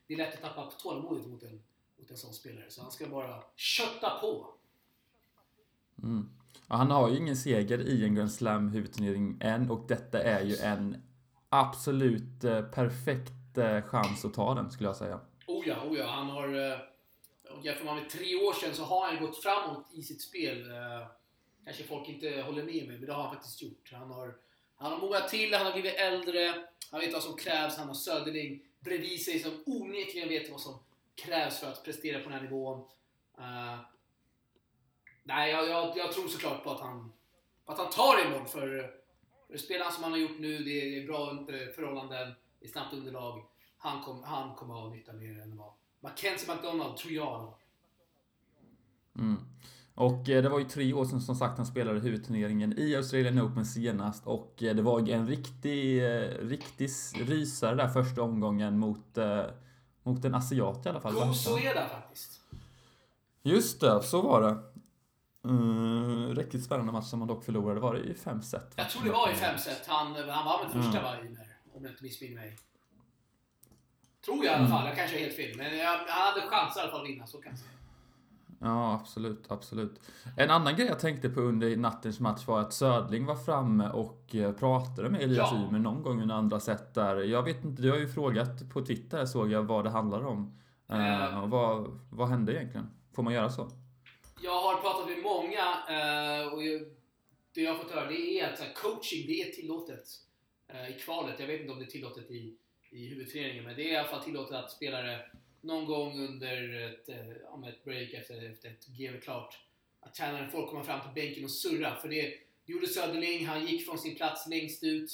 Det 0.07 0.13
är 0.13 0.17
lätt 0.17 0.33
att 0.33 0.41
tappa 0.41 0.71
tålamodet 0.71 1.27
mot 1.27 1.43
en, 1.43 1.61
mot 1.97 2.11
en 2.11 2.17
sån 2.17 2.33
spelare. 2.33 2.65
Så 2.69 2.81
han 2.81 2.91
ska 2.91 3.07
bara 3.07 3.43
kötta 3.55 4.09
på. 4.21 4.47
Mm. 6.03 6.29
Ja, 6.67 6.75
han 6.75 6.91
har 6.91 7.09
ju 7.09 7.17
ingen 7.17 7.37
seger 7.37 7.79
i 7.79 8.03
en 8.03 8.15
Grand 8.15 8.31
Slam 8.31 8.69
huvudturnering 8.69 9.37
än 9.41 9.71
och 9.71 9.87
detta 9.87 10.23
är 10.23 10.43
ju 10.43 10.55
en 10.55 11.03
absolut 11.49 12.43
eh, 12.43 12.61
perfekt 12.61 13.31
chans 13.85 14.25
att 14.25 14.33
ta 14.33 14.53
den 14.53 14.71
skulle 14.71 14.89
jag 14.89 14.95
säga. 14.95 15.19
Oh 15.47 15.67
ja, 15.67 15.83
oh 15.83 15.97
ja. 15.97 16.07
Han 16.07 16.29
har 16.29 16.79
och 17.59 17.65
Jämför 17.65 17.85
man 17.85 17.95
med 17.95 18.09
tre 18.09 18.35
år 18.35 18.53
sedan 18.53 18.75
så 18.75 18.83
har 18.83 19.07
han 19.07 19.25
gått 19.25 19.43
framåt 19.43 19.87
i 19.93 20.03
sitt 20.03 20.21
spel. 20.21 20.71
Eh, 20.71 21.07
kanske 21.65 21.83
folk 21.83 22.09
inte 22.09 22.41
håller 22.41 22.63
med 22.63 22.87
mig, 22.87 22.97
men 22.97 23.05
det 23.05 23.13
har 23.13 23.23
han 23.23 23.33
faktiskt 23.33 23.61
gjort. 23.61 23.91
Han 23.93 24.11
har, 24.11 24.37
han 24.75 24.91
har 24.91 24.99
mognat 24.99 25.29
till, 25.29 25.53
han 25.53 25.65
har 25.65 25.73
blivit 25.73 25.95
äldre, 25.95 26.53
han 26.91 26.99
vet 26.99 27.13
vad 27.13 27.23
som 27.23 27.37
krävs, 27.37 27.77
han 27.77 27.87
har 27.87 27.95
Söderling 27.95 28.63
bredvid 28.79 29.25
sig 29.25 29.39
som 29.39 29.63
onekligen 29.65 30.29
vet 30.29 30.51
vad 30.51 30.61
som 30.61 30.79
krävs 31.15 31.59
för 31.59 31.67
att 31.67 31.83
prestera 31.83 32.23
på 32.23 32.29
den 32.29 32.39
här 32.39 32.41
nivån. 32.41 32.79
Uh, 33.39 33.79
nej, 35.23 35.51
jag, 35.51 35.69
jag, 35.69 35.97
jag 35.97 36.11
tror 36.11 36.27
såklart 36.27 36.63
på 36.63 36.71
att 36.71 36.79
han, 36.79 37.13
på 37.65 37.71
att 37.71 37.77
han 37.77 37.89
tar 37.89 38.17
det 38.17 38.23
imorgon. 38.23 38.47
För, 38.47 38.93
för 39.47 39.57
spelarna 39.57 39.91
som 39.91 40.03
han 40.03 40.11
har 40.11 40.19
gjort 40.19 40.39
nu, 40.39 40.63
det 40.63 40.97
är 40.97 41.07
bra 41.07 41.45
förhållanden, 41.75 42.33
det 42.59 42.65
är 42.65 42.69
snabbt 42.69 42.93
underlag. 42.93 43.45
Han, 43.77 44.03
kom, 44.03 44.23
han 44.23 44.55
kommer 44.55 44.73
ha 44.73 44.89
nytta 44.89 45.13
mer 45.13 45.41
än 45.41 45.57
vad 45.57 45.73
Mackenzie 46.03 46.53
McDonald, 46.55 46.97
tror 46.97 47.13
jag. 47.13 47.53
Mm. 49.17 49.37
Och 49.95 50.29
eh, 50.29 50.43
det 50.43 50.49
var 50.49 50.59
ju 50.59 50.65
tre 50.65 50.93
år 50.93 51.05
sedan 51.05 51.21
som 51.21 51.35
sagt 51.35 51.57
han 51.57 51.65
spelade 51.65 51.99
huvudturneringen 51.99 52.79
i 52.79 52.95
Australian 52.95 53.41
Open 53.41 53.65
senast 53.65 54.27
och 54.27 54.63
eh, 54.63 54.75
det 54.75 54.81
var 54.81 55.09
en 55.09 55.27
riktig, 55.27 56.05
eh, 56.05 56.29
riktig 56.47 56.89
rysare 57.15 57.75
där 57.75 57.87
första 57.87 58.21
omgången 58.21 58.79
mot, 58.79 59.17
mot 60.03 60.25
en 60.25 60.35
asiat 60.35 60.85
i 60.85 60.89
alla 60.89 61.01
fall. 61.01 61.13
va? 61.15 61.25
Gosoeda 61.27 61.87
faktiskt. 61.89 62.41
Just 63.43 63.81
det, 63.81 64.01
så 64.03 64.21
var 64.21 64.41
det. 64.41 64.57
Mm, 65.49 66.35
riktigt 66.35 66.63
spännande 66.63 66.91
match 66.91 67.05
som 67.05 67.19
man 67.19 67.27
dock 67.27 67.43
förlorade. 67.43 67.79
Var 67.79 67.93
det 67.93 67.99
i 67.99 68.13
fem 68.13 68.41
set? 68.41 68.73
Jag 68.75 68.89
tror 68.89 69.03
det 69.03 69.11
var 69.11 69.31
i 69.31 69.35
fem 69.35 69.57
set. 69.57 69.87
Han, 69.87 70.07
han 70.15 70.45
var 70.45 70.63
med 70.63 70.71
första 70.71 70.99
Mm. 70.99 71.03
varje 71.03 71.29
om 71.73 71.83
jag 71.83 71.91
inte 71.91 72.03
missminner 72.03 72.35
mig. 72.35 72.57
Tror 74.29 74.45
jag 74.45 74.53
i 74.53 74.55
alla 74.55 74.67
fall. 74.67 74.87
Jag 74.87 74.95
kanske 74.95 75.17
är 75.17 75.19
helt 75.19 75.35
fel. 75.35 75.57
Men 75.57 75.77
jag, 75.77 75.85
han 75.85 76.33
hade 76.33 76.47
chans 76.47 76.77
i 76.77 76.79
alla 76.79 76.91
fall 76.91 77.01
att 77.01 77.07
vinna, 77.07 77.27
så 77.27 77.37
kan 77.37 77.51
jag 77.51 77.59
säga. 77.59 77.71
Ja, 78.61 78.93
absolut, 78.93 79.45
absolut. 79.47 79.99
En 80.37 80.49
annan 80.49 80.75
grej 80.75 80.87
jag 80.87 80.99
tänkte 80.99 81.29
på 81.29 81.41
under 81.41 81.77
nattens 81.77 82.19
match 82.19 82.47
var 82.47 82.59
att 82.59 82.73
Södling 82.73 83.25
var 83.25 83.35
framme 83.35 83.89
och 83.89 84.35
eh, 84.35 84.51
pratade 84.51 85.09
med 85.09 85.21
Elias 85.21 85.49
Ja. 85.51 85.67
Ymer 85.67 85.79
någon 85.79 86.03
gång 86.03 86.21
under 86.21 86.35
andra 86.35 86.59
set 86.59 86.93
där. 86.93 87.15
Jag 87.17 87.43
vet 87.43 87.63
inte, 87.63 87.81
du 87.81 87.91
har 87.91 87.97
ju 87.97 88.07
frågat 88.07 88.69
på 88.73 88.85
Twitter 88.85 89.25
såg 89.25 89.51
jag 89.51 89.63
vad 89.63 89.83
det 89.83 89.89
handlar 89.89 90.25
om. 90.25 90.59
Eh. 90.89 91.43
och 91.43 91.49
vad, 91.49 91.99
vad 92.11 92.27
hände 92.27 92.53
egentligen? 92.53 92.89
Får 93.15 93.23
man 93.23 93.33
göra 93.33 93.49
så? 93.49 93.71
Jag 94.41 94.61
har 94.61 94.81
pratat 94.81 95.09
med 95.09 95.23
många 95.23 95.65
eh, 95.87 96.53
och 96.53 96.63
jag, 96.63 96.81
det 97.53 97.61
jag 97.61 97.73
har 97.73 97.79
fått 97.83 97.91
höra 97.91 98.07
det 98.09 98.39
är 98.39 98.53
att 98.53 98.75
coaching, 98.75 99.27
det 99.27 99.41
är 99.41 99.51
tillåtet 99.51 100.05
eh, 100.67 100.89
i 100.89 100.99
kvalet. 100.99 101.39
Jag 101.39 101.47
vet 101.47 101.61
inte 101.61 101.73
om 101.73 101.79
det 101.79 101.85
är 101.85 101.91
tillåtet 101.91 102.31
i, 102.31 102.57
i 102.91 103.07
huvudföreningen. 103.07 103.63
men 103.63 103.75
det 103.75 103.89
är 103.89 103.93
i 103.93 103.95
alla 103.95 104.07
fall 104.07 104.23
tillåtet 104.23 104.55
att 104.55 104.71
spelare 104.71 105.25
någon 105.61 105.85
gång 105.85 106.27
under 106.27 106.85
ett, 106.89 107.09
eh, 107.09 107.53
om 107.53 107.63
ett 107.63 107.83
break 107.83 108.13
efter, 108.13 108.51
efter 108.51 108.69
ett 108.69 108.87
game 108.87 109.17
klart. 109.17 109.59
Att 109.99 110.13
tränaren 110.13 110.51
får 110.51 110.67
komma 110.67 110.83
fram 110.83 111.01
till 111.01 111.23
bänken 111.23 111.43
och 111.43 111.51
surra. 111.51 111.95
För 111.95 112.09
det, 112.09 112.21
det 112.65 112.73
gjorde 112.73 112.87
Söderling. 112.87 113.47
Han 113.47 113.65
gick 113.65 113.85
från 113.85 113.99
sin 113.99 114.15
plats 114.15 114.47
längst 114.47 114.83
ut 114.83 115.11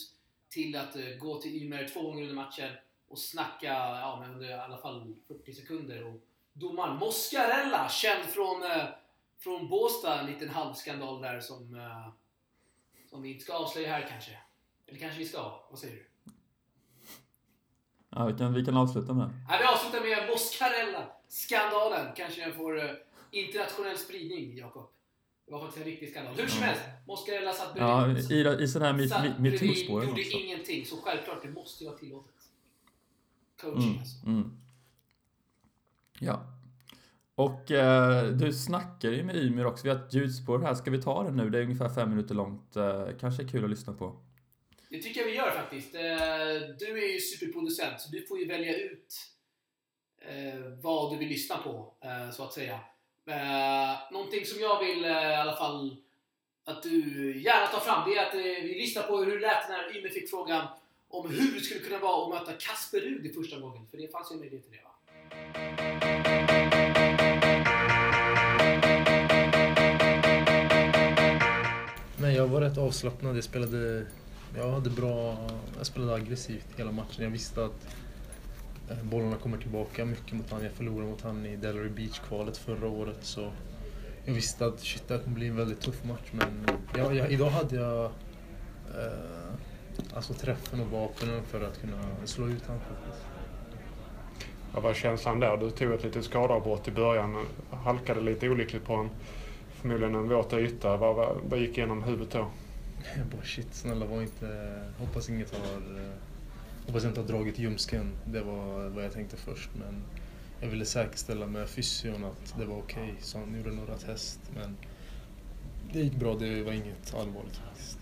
till 0.49 0.75
att 0.75 0.95
eh, 0.95 1.09
gå 1.19 1.41
till 1.41 1.63
Ymer 1.63 1.87
två 1.87 2.01
gånger 2.01 2.21
under 2.21 2.35
matchen 2.35 2.71
och 3.07 3.19
snacka 3.19 3.67
ja, 3.67 4.17
men 4.21 4.33
under 4.33 4.49
i 4.49 4.53
alla 4.53 4.77
fall 4.77 5.15
40 5.27 5.53
sekunder. 5.53 6.03
Och 6.03 6.21
domaren 6.53 6.97
Moscarella, 6.97 7.89
känd 7.89 8.25
från, 8.25 8.63
eh, 8.63 8.85
från 9.39 9.69
Båstad, 9.69 10.19
en 10.19 10.31
liten 10.31 10.49
halvskandal 10.49 11.21
där 11.21 11.39
som, 11.39 11.81
som 13.09 13.21
vi 13.21 13.31
inte 13.31 13.43
ska 13.43 13.53
avslöja 13.53 13.89
här 13.89 14.07
kanske. 14.09 14.37
Eller 14.87 14.99
kanske 14.99 15.19
vi 15.19 15.25
ska? 15.25 15.65
Vad 15.69 15.79
säger 15.79 15.95
du? 15.95 16.05
Ja, 18.15 18.25
vi 18.25 18.33
kan, 18.37 18.53
vi 18.53 18.65
kan 18.65 18.77
avsluta 18.77 19.13
med 19.13 19.29
Ja, 19.49 19.57
vi 19.59 19.65
avslutar 19.65 20.01
med 20.01 20.29
Moscarella-skandalen. 20.29 22.05
Kanske 22.15 22.41
den 22.41 22.53
får 22.53 22.77
uh, 22.77 22.91
internationell 23.31 23.97
spridning, 23.97 24.57
Jakob. 24.57 24.89
Det 25.45 25.51
var 25.51 25.59
faktiskt 25.59 25.85
en 25.85 25.91
riktig 25.91 26.09
skandal. 26.09 26.35
Hur 26.35 26.47
som 26.47 26.63
helst, 26.63 26.81
Moscarella 27.07 27.53
satt 27.53 27.73
bredvid. 27.73 28.45
Ja, 28.45 28.57
i, 28.59 28.63
i 28.63 28.67
sådana 28.67 28.91
här 28.91 29.39
metoo-spåren 29.39 30.07
gjorde 30.09 30.21
också. 30.21 30.37
ingenting, 30.37 30.85
så 30.85 30.95
självklart, 30.97 31.41
det 31.43 31.49
måste 31.49 31.83
ju 31.83 31.89
vara 31.89 31.99
tillåtet. 31.99 32.31
Coaching 33.61 33.83
mm, 33.83 33.99
alltså. 33.99 34.27
Mm. 34.27 34.51
Ja. 36.19 36.41
Och 37.35 37.71
eh, 37.71 38.25
du 38.27 38.53
snackar 38.53 39.09
ju 39.09 39.23
med 39.23 39.35
Ymir 39.35 39.65
också. 39.65 39.83
Vi 39.83 39.89
har 39.89 39.97
ett 39.97 40.13
ljudspår 40.13 40.59
här. 40.59 40.75
Ska 40.75 40.91
vi 40.91 41.01
ta 41.01 41.23
det 41.23 41.31
nu? 41.31 41.49
Det 41.49 41.59
är 41.59 41.63
ungefär 41.63 41.89
fem 41.89 42.09
minuter 42.09 42.35
långt. 42.35 42.75
Eh, 42.75 43.07
kanske 43.19 43.43
är 43.43 43.47
kul 43.47 43.63
att 43.63 43.69
lyssna 43.69 43.93
på. 43.93 44.15
Det 44.89 45.01
tycker 45.01 45.21
jag 45.21 45.27
vi 45.27 45.35
gör 45.35 45.51
faktiskt. 45.51 45.95
Eh, 45.95 46.01
du 46.79 47.03
är 47.03 47.13
ju 47.13 47.19
superproducent, 47.19 48.01
så 48.01 48.11
du 48.11 48.25
får 48.25 48.39
ju 48.39 48.47
välja 48.47 48.77
ut 48.77 49.13
eh, 50.21 50.59
vad 50.81 51.13
du 51.13 51.17
vill 51.17 51.27
lyssna 51.27 51.57
på, 51.57 51.93
eh, 52.01 52.31
så 52.31 52.43
att 52.43 52.53
säga. 52.53 52.79
Någonting 54.11 54.45
som 54.45 54.61
jag 54.61 54.85
vill 54.85 55.05
i 55.05 55.35
alla 55.35 55.55
fall 55.55 55.97
att 56.63 56.83
du 56.83 56.99
gärna 57.41 57.67
tar 57.67 57.79
fram, 57.79 58.09
det 58.09 58.17
är 58.17 58.27
att 58.27 58.35
vi 58.35 58.75
lyssnar 58.75 59.03
på 59.03 59.17
hur 59.17 59.39
det 59.39 59.47
lät 59.47 59.69
när 59.69 59.97
Ymer 59.97 60.09
fick 60.09 60.29
frågan 60.29 60.67
om 61.07 61.29
hur 61.29 61.53
det 61.53 61.59
skulle 61.59 61.79
kunna 61.79 61.99
vara 61.99 62.23
att 62.23 62.47
möta 62.47 62.59
Kasper 62.59 62.99
Rud 62.99 63.25
i 63.25 63.33
första 63.33 63.59
gången. 63.59 63.87
För 63.91 63.97
det 63.97 64.11
fanns 64.11 64.31
ju 64.31 64.33
en 64.33 64.39
möjlighet 64.39 64.63
till 64.63 64.77
det 64.77 64.83
va? 64.83 64.91
Nej, 72.21 72.35
jag 72.35 72.47
var 72.47 72.61
rätt 72.61 72.77
avslappnad. 72.77 73.37
Jag 73.37 73.43
spelade 73.43 74.05
jag 74.57 74.71
hade 74.71 74.89
bra... 74.89 75.37
Jag 75.77 75.85
spelade 75.85 76.15
aggressivt 76.15 76.67
hela 76.77 76.91
matchen. 76.91 77.23
Jag 77.23 77.29
visste 77.29 77.65
att 77.65 77.87
eh, 78.89 79.03
bollarna 79.03 79.35
kommer 79.35 79.57
tillbaka 79.57 80.05
mycket 80.05 80.33
mot 80.33 80.49
honom. 80.49 80.65
Jag 80.65 80.73
förlorade 80.73 81.09
mot 81.09 81.21
honom 81.21 81.45
i 81.45 81.55
Delary 81.55 81.89
Beach-kvalet 81.89 82.57
förra 82.57 82.87
året. 82.87 83.19
Så 83.21 83.51
jag 84.25 84.33
visste 84.33 84.65
att 84.65 84.79
shit, 84.79 85.07
det 85.07 85.19
kommer 85.19 85.35
bli 85.35 85.47
en 85.47 85.55
väldigt 85.55 85.81
tuff 85.81 86.03
match. 86.03 86.31
Men 86.31 86.67
jag, 86.97 87.15
jag, 87.15 87.31
idag 87.31 87.49
hade 87.49 87.75
jag 87.75 88.05
eh, 88.05 89.53
alltså 90.13 90.33
träffen 90.33 90.79
och 90.79 90.87
vapnen 90.87 91.43
för 91.43 91.61
att 91.61 91.81
kunna 91.81 92.03
slå 92.25 92.47
ut 92.47 92.65
honom. 92.65 92.81
Vad 94.73 94.83
var 94.83 94.93
känslan 94.93 95.39
där? 95.39 95.57
Du 95.57 95.71
tog 95.71 95.91
ett 95.93 96.03
litet 96.03 96.25
skadeavbrott 96.25 96.87
i 96.87 96.91
början. 96.91 97.45
Halkade 97.71 98.21
lite 98.21 98.49
olyckligt 98.49 98.85
på 98.85 98.93
en 98.93 99.09
förmodligen 99.85 100.15
en 100.15 100.29
våt 100.29 100.53
yta. 100.53 100.97
Vad, 100.97 101.15
vad, 101.15 101.37
vad 101.49 101.59
gick 101.59 101.77
igenom 101.77 102.03
huvudet 102.03 102.31
då? 102.31 102.47
Jag 103.17 103.25
bara 103.25 103.43
shit, 103.43 103.73
snälla 103.73 104.05
var 104.05 104.21
inte... 104.21 104.81
Hoppas 104.97 105.29
inget 105.29 105.51
har... 105.55 105.75
Eh, 105.75 106.11
hoppas 106.85 107.03
jag 107.03 107.09
inte 107.11 107.21
har 107.21 107.27
dragit 107.27 107.59
ljumsken. 107.59 108.11
Det 108.25 108.41
var 108.41 108.89
vad 108.89 109.03
jag 109.03 109.13
tänkte 109.13 109.37
först. 109.37 109.69
Men 109.73 110.03
jag 110.59 110.67
ville 110.67 110.85
säkerställa 110.85 111.47
med 111.47 111.69
fysion 111.69 112.23
att 112.23 112.55
det 112.57 112.65
var 112.65 112.77
okej. 112.77 113.03
Okay, 113.03 113.15
så 113.21 113.37
han 113.37 113.57
gjorde 113.57 113.71
några 113.71 113.97
test. 113.97 114.39
Men 114.55 114.77
det 115.93 115.99
gick 115.99 116.15
bra, 116.15 116.35
det 116.35 116.63
var 116.63 116.73
inget 116.73 117.15
allvarligt 117.15 117.55
faktiskt. 117.55 117.97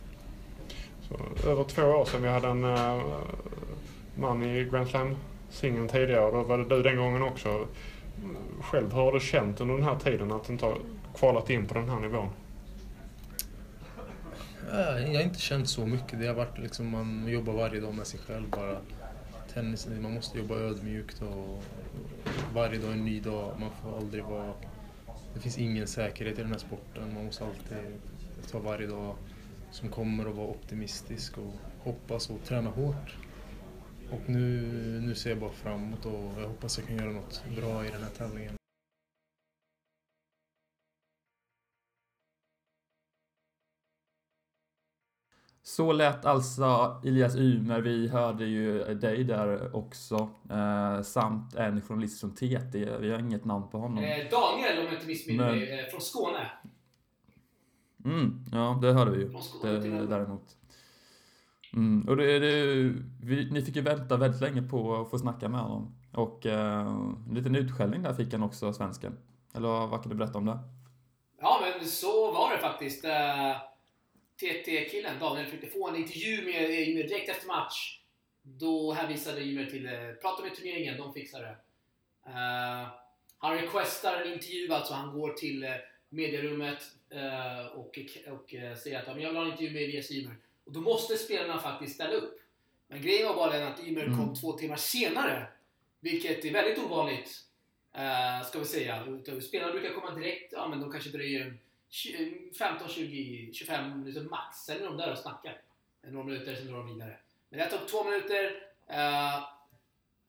Så, 1.08 1.50
över 1.50 1.64
två 1.64 1.82
år 1.82 2.06
sedan 2.06 2.22
vi 2.22 2.30
hade 2.30 2.48
en 2.48 2.64
uh, 2.64 3.22
man 4.16 4.44
i 4.44 4.66
Grand 4.66 4.88
Slam-singeln 4.88 5.88
tidigare. 5.88 6.32
Då 6.32 6.44
var 6.44 6.58
det 6.58 6.76
du 6.76 6.84
den 6.84 6.98
gången 6.98 7.22
också. 7.22 7.68
Själv, 8.62 8.94
hur 8.94 9.02
har 9.02 9.12
du 9.12 9.20
känt 9.20 9.62
under 9.62 9.76
den 9.76 9.84
här 9.84 10.00
tiden 10.00 10.32
att 10.32 10.48
du 10.48 10.54
inte 10.54 10.66
har 10.66 10.78
kvalat 11.16 11.50
in 11.50 11.68
på 11.68 11.74
den 11.74 11.90
här 11.90 12.00
nivån? 12.00 12.30
Eh, 14.74 15.12
jag 15.12 15.16
har 15.16 15.22
inte 15.22 15.40
känt 15.40 15.70
så 15.70 15.86
mycket. 15.86 16.20
Det 16.20 16.28
har 16.28 16.34
varit 16.34 16.58
liksom, 16.58 16.90
man 16.90 17.28
jobbar 17.28 17.54
varje 17.54 17.82
dag 17.82 17.94
med 17.94 18.08
sig 18.08 18.20
själv 18.20 18.50
bara. 18.50 18.78
Tennis, 19.54 19.88
man 20.02 20.14
måste 20.14 20.38
jobba 20.38 20.56
ödmjukt 20.56 21.22
och 21.22 21.64
varje 22.54 22.80
dag 22.80 22.90
är 22.90 22.94
en 22.94 23.06
ny 23.06 23.20
dag. 23.20 23.60
Man 23.60 23.70
får 23.82 23.98
aldrig 23.98 24.24
vara... 24.24 24.54
Det 25.34 25.40
finns 25.40 25.58
ingen 25.58 25.88
säkerhet 25.88 26.40
i 26.40 26.42
den 26.42 26.52
här 26.52 26.58
sporten. 26.58 27.14
Man 27.14 27.26
måste 27.26 27.46
alltid 27.46 27.78
ta 28.52 28.60
varje 28.60 28.88
dag 28.88 29.16
som 29.72 29.90
kommer 29.90 30.28
och 30.28 30.36
vara 30.36 30.48
optimistisk 30.48 31.38
och 31.38 31.54
hoppas 31.80 32.30
och 32.30 32.44
träna 32.46 32.70
hårt. 32.70 33.18
Och 34.12 34.30
nu, 34.30 34.62
nu 35.06 35.16
ser 35.16 35.30
jag 35.30 35.40
bara 35.40 35.52
framåt 35.52 36.06
och 36.06 36.42
jag 36.42 36.48
hoppas 36.48 36.78
jag 36.78 36.88
kan 36.88 36.98
göra 36.98 37.12
något 37.12 37.44
bra 37.56 37.86
i 37.86 37.90
den 37.90 38.02
här 38.02 38.10
tävlingen. 38.18 38.63
Så 45.66 45.92
lät 45.92 46.26
alltså 46.26 47.02
Elias 47.06 47.36
Ymer. 47.36 47.82
Vi 47.82 48.08
hörde 48.08 48.46
ju 48.46 48.84
dig 48.94 49.24
där 49.24 49.76
också. 49.76 50.30
Eh, 50.50 51.02
samt 51.02 51.56
en 51.56 51.82
journalist 51.82 52.20
från 52.20 52.36
TT. 52.36 52.98
Vi 53.00 53.12
har 53.12 53.20
inget 53.20 53.46
namn 53.46 53.70
på 53.70 53.78
honom. 53.78 54.04
Eh, 54.04 54.30
Daniel, 54.32 54.80
om 54.80 54.86
jag 54.86 54.94
inte 54.94 55.08
missminner 55.08 55.52
mig, 55.52 55.60
Men... 55.60 55.80
Eh, 55.80 55.86
från 55.86 56.02
Skåne. 56.02 56.52
Mm, 58.06 58.46
ja, 58.52 58.80
det 58.82 58.94
hörde 58.94 59.12
vi 59.12 59.20
ju. 59.20 59.30
Det, 59.62 60.06
däremot. 60.06 60.58
Mm, 61.74 62.10
och 62.10 62.18
det, 62.18 62.40
det, 62.40 62.66
vi, 63.24 63.50
ni 63.52 63.62
fick 63.62 63.76
ju 63.76 63.82
vänta 63.82 64.18
väldigt 64.18 64.42
länge 64.42 64.62
på 64.62 64.96
att 64.96 65.10
få 65.10 65.20
snacka 65.20 65.50
med 65.50 65.60
honom. 65.60 65.96
Och 66.14 66.46
eh, 66.46 66.88
en 67.30 67.34
liten 67.36 67.56
utskällning 67.56 68.04
där 68.04 68.14
fick 68.14 68.34
han 68.34 68.44
också, 68.44 68.74
svensken. 68.74 69.18
Eller 69.56 69.88
vad 69.88 70.02
kan 70.02 70.10
du 70.10 70.16
berätta 70.16 70.38
om 70.38 70.46
det? 70.46 70.60
Ja, 71.42 71.60
men 71.62 71.88
så 71.88 72.32
var 72.32 72.52
det 72.52 72.58
faktiskt. 72.58 73.06
Eh, 73.06 73.73
TT-killen, 74.40 75.20
Daniel, 75.20 75.46
försökte 75.46 75.68
få 75.68 75.88
en 75.90 75.96
intervju 75.96 76.46
med 76.46 76.70
Ymer 76.70 77.04
direkt 77.04 77.30
efter 77.30 77.48
match. 77.48 78.00
Då 78.42 78.92
hänvisade 78.92 79.42
Ymer 79.42 79.66
till 79.66 79.86
eh, 79.86 80.14
prata 80.22 80.44
med 80.44 80.56
turneringen, 80.56 80.98
de 80.98 81.14
fixar 81.14 81.42
det. 81.42 81.56
Uh, 82.28 82.88
han 83.38 83.58
requestar 83.58 84.22
en 84.22 84.34
intervju, 84.34 84.74
alltså 84.74 84.94
han 84.94 85.20
går 85.20 85.34
till 85.34 85.64
uh, 85.64 85.70
medierummet 86.10 86.84
uh, 87.14 87.66
och, 87.66 88.00
och 88.28 88.54
uh, 88.54 88.76
säger 88.76 89.00
att 89.00 89.08
jag 89.08 89.16
vill 89.16 89.26
ha 89.26 89.42
en 89.42 89.52
intervju 89.52 89.74
med 89.74 89.84
Elias 89.84 90.12
Ymer. 90.12 90.36
Och 90.66 90.72
då 90.72 90.82
måste 90.82 91.18
spelarna 91.18 91.60
faktiskt 91.60 91.96
ställa 91.96 92.14
upp. 92.14 92.40
Men 92.88 93.02
grejen 93.02 93.28
var 93.28 93.36
bara 93.36 93.52
den 93.52 93.68
att 93.68 93.84
Ymer 93.84 94.04
mm. 94.04 94.18
kom 94.18 94.36
två 94.36 94.52
timmar 94.52 94.76
senare. 94.76 95.48
Vilket 96.00 96.46
är 96.46 96.52
väldigt 96.52 96.80
ovanligt, 96.80 97.30
ska 98.46 98.60
vi 98.60 98.66
säga. 98.66 99.22
Spelarna 99.42 99.72
brukar 99.72 99.94
komma 99.94 100.16
direkt, 100.16 100.54
ja 100.54 100.68
men 100.68 100.82
de 100.82 100.92
kanske 100.92 101.10
dröjer 101.10 101.58
15, 102.58 102.90
20, 102.90 103.54
25 103.54 104.00
minuter 104.00 104.22
max. 104.22 104.58
Sen 104.58 104.82
är 104.82 104.86
de 104.86 104.98
där 104.98 105.12
och 105.12 105.18
snackar. 105.18 105.62
Några 106.02 106.26
minuter, 106.26 106.56
sen 106.56 106.68
drar 106.68 106.78
de 106.78 106.94
vidare. 106.94 107.20
Men 107.50 107.60
det 107.60 107.70
tog 107.70 107.88
två 107.88 108.04
minuter. 108.04 108.46
Uh, 108.90 109.48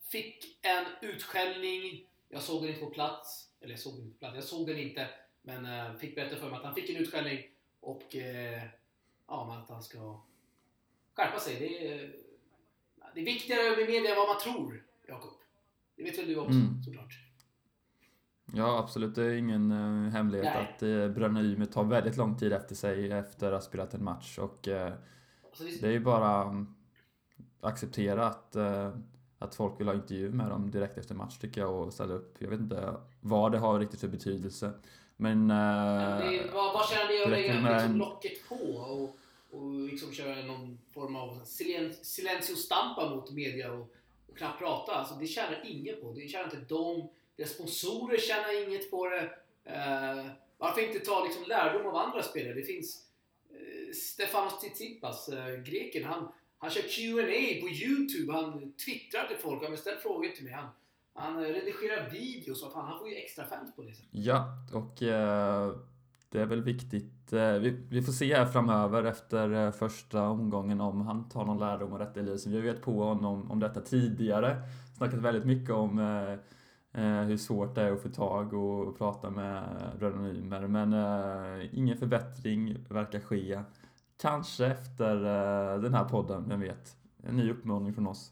fick 0.09 0.59
en 0.63 0.85
utskällning. 1.03 2.07
Jag 2.29 2.43
såg 2.43 2.63
den 2.63 2.69
inte 2.71 2.85
på 2.85 2.91
plats. 2.91 3.51
Eller 3.61 3.73
jag 3.73 3.81
såg 3.81 3.95
den 3.95 4.03
inte 4.03 4.15
på 4.15 4.19
plats. 4.19 4.35
Jag 4.35 4.45
såg 4.45 4.67
den 4.67 4.79
inte. 4.79 5.09
Men 5.43 5.67
uh, 5.67 5.99
fick 5.99 6.15
berätta 6.15 6.37
för 6.37 6.51
mig 6.51 6.57
att 6.57 6.65
han 6.65 6.75
fick 6.75 6.91
en 6.91 6.97
utskällning. 6.97 7.51
Och 7.81 8.15
uh, 8.15 8.65
ja, 9.27 9.63
att 9.63 9.69
han 9.69 9.83
ska 9.83 10.21
skärpa 11.15 11.39
sig. 11.39 11.57
Det 11.59 11.89
är, 11.89 12.17
det 13.15 13.21
är 13.21 13.25
viktigare 13.25 13.77
med 13.77 13.87
media 13.87 14.11
än 14.11 14.17
vad 14.17 14.29
man 14.29 14.41
tror, 14.41 14.85
Jakob. 15.07 15.33
Det 15.97 16.03
vet 16.03 16.19
väl 16.19 16.27
du 16.27 16.37
också, 16.37 16.53
mm. 16.53 16.83
såklart. 16.85 17.15
Ja, 18.53 18.79
absolut. 18.79 19.15
Det 19.15 19.25
är 19.25 19.35
ingen 19.35 19.73
uh, 19.73 20.11
hemlighet 20.11 20.53
Nej. 20.55 20.75
att 20.75 20.83
uh, 20.83 21.09
Bröderna 21.09 21.43
Ymer 21.43 21.67
tar 21.67 21.85
väldigt 21.85 22.17
lång 22.17 22.39
tid 22.39 22.53
efter 22.53 22.75
sig 22.75 23.13
efter 23.13 23.47
att 23.47 23.53
ha 23.53 23.61
spelat 23.61 23.95
en 23.95 24.05
match. 24.05 24.39
Och 24.39 24.69
uh, 24.69 24.93
alltså, 25.45 25.65
det 25.81 25.87
är 25.87 25.93
ju 25.93 26.01
bara 26.01 26.45
um, 26.45 26.75
acceptera 27.61 28.27
att, 28.27 28.57
uh, 28.57 28.89
att 29.39 29.55
folk 29.55 29.81
vill 29.81 29.89
ha 29.89 29.95
intervju 29.95 30.31
med 30.31 30.49
dem 30.49 30.71
direkt 30.71 30.99
efter 30.99 31.15
match 31.15 31.39
tycker 31.39 31.61
jag 31.61 31.75
och 31.75 31.93
ställa 31.93 32.15
upp. 32.15 32.37
Jag 32.39 32.51
vet 32.51 32.61
inte 32.61 32.95
vad 33.21 33.53
det 33.53 33.59
har 33.59 33.81
riktigt 33.81 34.01
för 34.01 34.09
betydelse. 34.09 34.73
Men... 35.17 35.51
Uh, 35.51 36.19
det, 36.19 36.51
vad, 36.53 36.75
vad 36.75 36.89
känner 36.89 37.09
ni 37.09 37.23
att 37.25 37.31
lägga 37.31 37.75
liksom 37.77 37.97
locket 37.97 38.49
på 38.49 38.77
och, 38.77 39.19
och 39.51 39.71
liksom 39.71 40.13
köra 40.13 40.47
någon 40.47 40.79
form 40.93 41.17
av 41.17 41.41
silencio 42.03 42.57
stampa 42.57 43.11
mot 43.11 43.33
media 43.33 43.73
och, 43.73 43.95
och 44.29 44.37
knappt 44.37 44.59
prata? 44.59 44.93
Alltså 44.93 45.15
det 45.15 45.27
tjänar 45.27 45.63
ingen 45.65 46.01
på. 46.01 46.13
Det 46.13 46.29
tjänar 46.29 46.45
inte 46.45 46.75
dem 46.75 47.09
deras 47.37 47.51
sponsorer 47.51 48.19
tjänar 48.19 48.67
inget 48.67 48.91
på 48.91 49.09
det. 49.09 49.23
Uh, 49.71 50.27
varför 50.59 50.81
inte 50.81 50.99
ta 50.99 51.25
liksom 51.25 51.45
lärdom 51.49 51.87
av 51.87 51.97
andra 51.97 52.23
spelare? 52.23 52.55
Det 52.55 52.63
finns 52.63 53.07
uh, 53.51 53.93
Stefanos 53.93 54.61
Tsitsipas, 54.61 55.29
uh, 55.29 55.63
greken, 55.63 56.05
han, 56.05 56.29
han 56.59 56.71
kör 56.71 56.83
Q&A 56.83 57.61
på 57.61 57.69
YouTube. 57.69 58.33
Han 58.33 58.73
twittrar 58.73 59.27
till 59.27 59.37
folk. 59.37 59.69
Han 59.69 59.77
ställer 59.77 59.99
frågor 59.99 60.29
till 60.29 60.45
mig. 60.45 60.53
Han, 60.53 60.69
Han 61.15 61.45
redigerar 61.45 62.11
videos 62.11 62.63
och 62.63 62.73
fan, 62.73 62.87
han 62.87 62.99
får 62.99 63.09
ju 63.09 63.15
extra 63.15 63.45
fans 63.45 63.77
på 63.77 63.83
det 63.83 63.95
sättet. 63.95 64.09
Ja, 64.11 64.47
och 64.73 65.03
eh, 65.03 65.77
det 66.35 66.41
är 66.41 66.47
väl 66.47 66.63
viktigt. 66.63 67.33
Eh, 67.33 67.53
vi, 67.53 67.71
vi, 67.71 68.03
får 68.03 68.13
se 68.13 68.35
här 68.35 68.47
framöver 68.47 69.05
efter 69.05 69.71
första 69.71 70.29
omgången 70.29 70.81
om 70.81 71.01
han 71.01 71.29
tar 71.29 71.45
någon 71.45 71.59
lärdom 71.59 71.93
av 71.93 71.99
detta 71.99 72.21
Elias. 72.21 72.47
Vi 72.47 72.57
har 72.57 72.65
ju 72.65 72.73
vet 72.73 72.83
på 72.83 73.03
honom 73.03 73.51
om 73.51 73.61
detta 73.61 73.81
tidigare. 73.81 74.57
Snackat 74.97 75.19
väldigt 75.19 75.45
mycket 75.45 75.71
om 75.71 75.99
eh, 75.99 76.39
Eh, 76.95 77.21
hur 77.21 77.37
svårt 77.37 77.75
det 77.75 77.83
är 77.83 77.93
att 77.93 78.03
få 78.03 78.09
tag 78.09 78.53
och 78.53 78.99
prata 78.99 79.31
med 79.31 79.63
Röda 79.99 80.17
Men 80.69 80.93
eh, 80.93 81.69
ingen 81.73 81.97
förbättring 81.97 82.77
verkar 82.89 83.21
ske. 83.21 83.61
Kanske 84.21 84.67
efter 84.67 85.17
eh, 85.17 85.81
den 85.81 85.95
här 85.95 86.05
podden, 86.05 86.49
vem 86.49 86.61
vet? 86.61 86.97
En 87.23 87.37
ny 87.37 87.51
uppmaning 87.51 87.95
från 87.95 88.07
oss. 88.07 88.31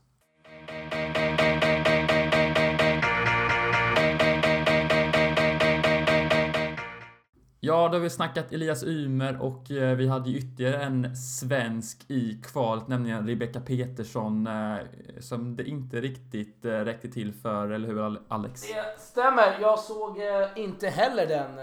Ja, 7.64 7.88
då 7.88 7.95
har 7.95 8.00
vi 8.00 8.11
snackat 8.11 8.52
Elias 8.52 8.85
Ymer 8.85 9.42
och 9.42 9.71
eh, 9.71 9.97
vi 9.97 10.09
hade 10.09 10.31
ju 10.31 10.38
ytterligare 10.38 10.83
en 10.83 11.16
svensk 11.16 12.04
i 12.09 12.40
kvalet, 12.45 12.88
nämligen 12.88 13.26
Rebecca 13.26 13.61
Petersson, 13.61 14.47
eh, 14.47 14.78
som 15.21 15.57
det 15.57 15.64
inte 15.64 16.00
riktigt 16.00 16.64
eh, 16.64 16.71
räckte 16.71 17.09
till 17.09 17.33
för, 17.33 17.71
eller 17.71 17.88
hur 17.88 18.23
Alex? 18.28 18.62
Det 18.62 19.00
stämmer, 19.00 19.59
jag 19.61 19.78
såg 19.78 20.19
inte 20.57 20.88
heller 20.88 21.26
den, 21.26 21.54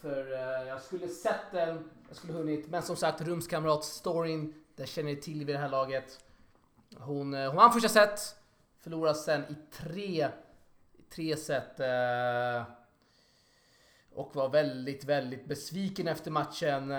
för 0.00 0.30
jag 0.66 0.82
skulle 0.82 1.08
sett 1.08 1.52
den, 1.52 1.90
jag 2.08 2.16
skulle 2.16 2.32
hunnit, 2.32 2.68
men 2.68 2.82
som 2.82 2.96
sagt, 2.96 3.20
rumskamrat-storyn, 3.20 4.54
den 4.76 4.86
känner 4.86 5.10
ni 5.10 5.16
till 5.16 5.44
vid 5.44 5.54
det 5.54 5.60
här 5.60 5.68
laget. 5.68 6.20
Hon, 6.96 7.34
hon 7.34 7.56
vann 7.56 7.72
första 7.72 7.88
set, 7.88 8.20
förlorade 8.80 9.14
sen 9.14 9.40
i 9.40 9.56
tre, 9.72 10.28
tre 11.14 11.36
set. 11.36 11.80
Och 14.16 14.36
var 14.36 14.48
väldigt, 14.48 15.04
väldigt 15.04 15.48
besviken 15.48 16.08
efter 16.08 16.30
matchen. 16.30 16.90
Eh, 16.90 16.98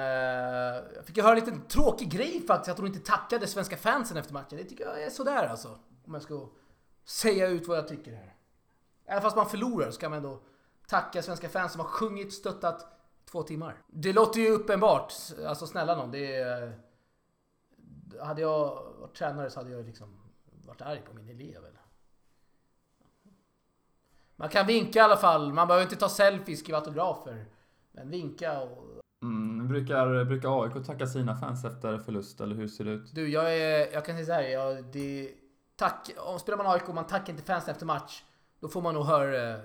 jag 0.96 1.06
fick 1.06 1.18
höra 1.18 1.32
en 1.32 1.40
liten 1.40 1.62
tråkig 1.62 2.12
grej 2.12 2.44
faktiskt, 2.48 2.72
att 2.72 2.78
hon 2.78 2.88
inte 2.88 3.00
tackade 3.00 3.48
svenska 3.48 3.78
fansen 3.78 4.18
efter 4.18 4.34
matchen. 4.34 4.58
Det 4.58 4.64
tycker 4.64 4.86
jag 4.86 5.04
är 5.04 5.10
sådär 5.10 5.48
alltså. 5.48 5.80
Om 6.06 6.14
jag 6.14 6.24
ska 6.24 6.50
säga 7.06 7.48
ut 7.48 7.68
vad 7.68 7.78
jag 7.78 7.88
tycker 7.88 8.12
här. 8.12 8.36
Även 9.06 9.22
fast 9.22 9.36
man 9.36 9.50
förlorar 9.50 9.92
så 9.92 10.00
kan 10.00 10.12
man 10.12 10.18
ändå 10.18 10.42
tacka 10.88 11.22
svenska 11.22 11.50
fans 11.50 11.72
som 11.72 11.82
har 11.82 11.88
sjungit, 11.88 12.34
stöttat 12.34 12.86
två 13.32 13.44
timmar. 13.44 13.82
Det 13.88 14.14
låter 14.14 14.40
ju 14.40 14.50
uppenbart. 14.50 15.14
Alltså 15.48 15.68
snälla 15.68 15.96
någon, 15.96 16.12
det 16.12 16.36
är... 16.36 16.64
Eh, 16.64 16.74
hade 18.26 18.42
jag 18.42 18.84
varit 19.00 19.16
tränare 19.16 19.50
så 19.50 19.60
hade 19.60 19.72
jag 19.72 19.86
liksom 19.86 20.20
varit 20.66 20.82
arg 20.82 21.02
på 21.02 21.14
min 21.14 21.30
elev 21.30 21.66
eller? 21.66 21.82
Man 24.40 24.50
kan 24.50 24.68
vinka 24.68 25.00
i 25.00 25.02
alla 25.02 25.18
fall. 25.18 25.54
Man 25.54 25.68
behöver 25.68 25.84
inte 25.84 25.96
ta 25.96 26.10
selfies, 26.10 26.60
skriva 26.60 26.78
autografer. 26.78 27.46
Men 27.92 28.10
vinka 28.10 28.62
och... 28.62 29.02
Mm, 29.22 29.68
brukar, 29.68 30.26
brukar 30.26 30.64
AIK 30.64 30.86
tacka 30.86 31.08
sina 31.08 31.36
fans 31.36 31.66
efter 31.66 31.98
förlust, 31.98 32.42
eller 32.42 32.56
hur 32.56 32.68
ser 32.68 32.84
det 32.84 32.92
ut? 32.92 33.16
Du, 33.16 33.30
jag, 33.30 33.58
är, 33.58 33.94
jag 33.94 34.06
kan 34.06 34.16
säga 34.16 34.26
så 34.26 34.32
här. 34.32 34.42
Jag, 34.44 34.86
det, 34.86 35.32
tack, 35.76 36.10
om 36.18 36.40
spelar 36.40 36.58
man 36.58 36.68
AIK 36.74 36.90
och 36.90 36.96
man 36.96 37.08
tackar 37.08 37.34
inte 37.34 37.46
fansen 37.46 37.72
efter 37.72 37.86
match, 37.86 38.24
då 38.60 38.68
får 38.68 38.82
man 38.82 38.94
nog 38.94 39.06
höra 39.06 39.60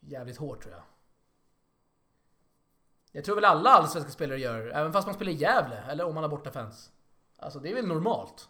jävligt 0.00 0.36
hårt 0.36 0.62
tror 0.62 0.74
jag. 0.74 0.82
Jag 3.12 3.24
tror 3.24 3.34
väl 3.34 3.44
alla 3.44 3.70
allsvenska 3.70 4.10
spelare 4.10 4.38
gör, 4.38 4.66
även 4.66 4.92
fast 4.92 5.06
man 5.06 5.14
spelar 5.14 5.32
i 5.32 5.34
Gävle, 5.34 5.76
eller 5.76 6.04
om 6.04 6.14
man 6.14 6.24
har 6.24 6.30
borta 6.30 6.50
fans. 6.50 6.90
Alltså 7.38 7.58
det 7.58 7.70
är 7.70 7.74
väl 7.74 7.86
normalt. 7.86 8.48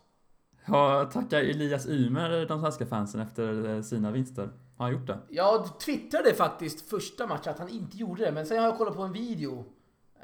Ja, 0.67 1.11
tackar 1.13 1.39
Elias 1.39 1.87
Ymer 1.87 2.47
de 2.47 2.61
svenska 2.61 2.87
fansen 2.87 3.21
efter 3.21 3.83
sina 3.83 4.11
vinster? 4.11 4.51
Har 4.77 4.85
han 4.85 4.93
gjort 4.93 5.07
det? 5.07 5.19
Jag 5.29 5.81
twittrade 5.81 6.35
faktiskt 6.35 6.89
första 6.89 7.27
matchen 7.27 7.53
att 7.53 7.59
han 7.59 7.69
inte 7.69 7.97
gjorde 7.97 8.25
det, 8.25 8.33
men 8.33 8.47
sen 8.47 8.59
har 8.59 8.65
jag 8.65 8.79
kollat 8.79 8.97
på 8.97 9.03
en 9.03 9.13
video. 9.13 9.65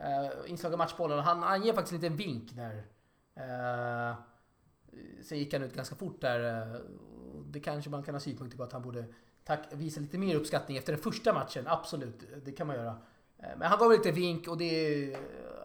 Uh, 0.01 0.51
inslag 0.51 0.73
av 0.73 0.79
matchbollen 0.79 1.19
och 1.19 1.25
han, 1.25 1.43
han 1.43 1.63
ger 1.63 1.73
faktiskt 1.73 1.93
en 1.93 2.01
liten 2.01 2.17
vink 2.17 2.51
där. 2.53 2.77
Uh, 3.37 4.17
sen 5.23 5.39
gick 5.39 5.53
han 5.53 5.63
ut 5.63 5.75
ganska 5.75 5.95
fort 5.95 6.21
där. 6.21 6.67
Uh, 6.67 6.81
det 7.47 7.61
kanske 7.61 7.91
man 7.91 8.03
kan 8.03 8.15
ha 8.15 8.21
synpunkter 8.21 8.57
på 8.57 8.63
att 8.63 8.73
han 8.73 8.83
borde 8.83 9.05
tack, 9.45 9.61
visa 9.73 10.01
lite 10.01 10.19
mer 10.19 10.37
uppskattning 10.37 10.77
efter 10.77 10.93
den 10.93 11.03
första 11.03 11.33
matchen. 11.33 11.65
Absolut, 11.67 12.25
det 12.45 12.53
kan 12.53 12.67
man 12.67 12.77
göra. 12.77 12.91
Uh, 12.91 13.59
men 13.59 13.69
han 13.69 13.79
gav 13.79 13.91
lite 13.93 14.13
vink 14.13 14.49
och 14.49 14.59
det... 14.59 14.65
I 14.65 15.17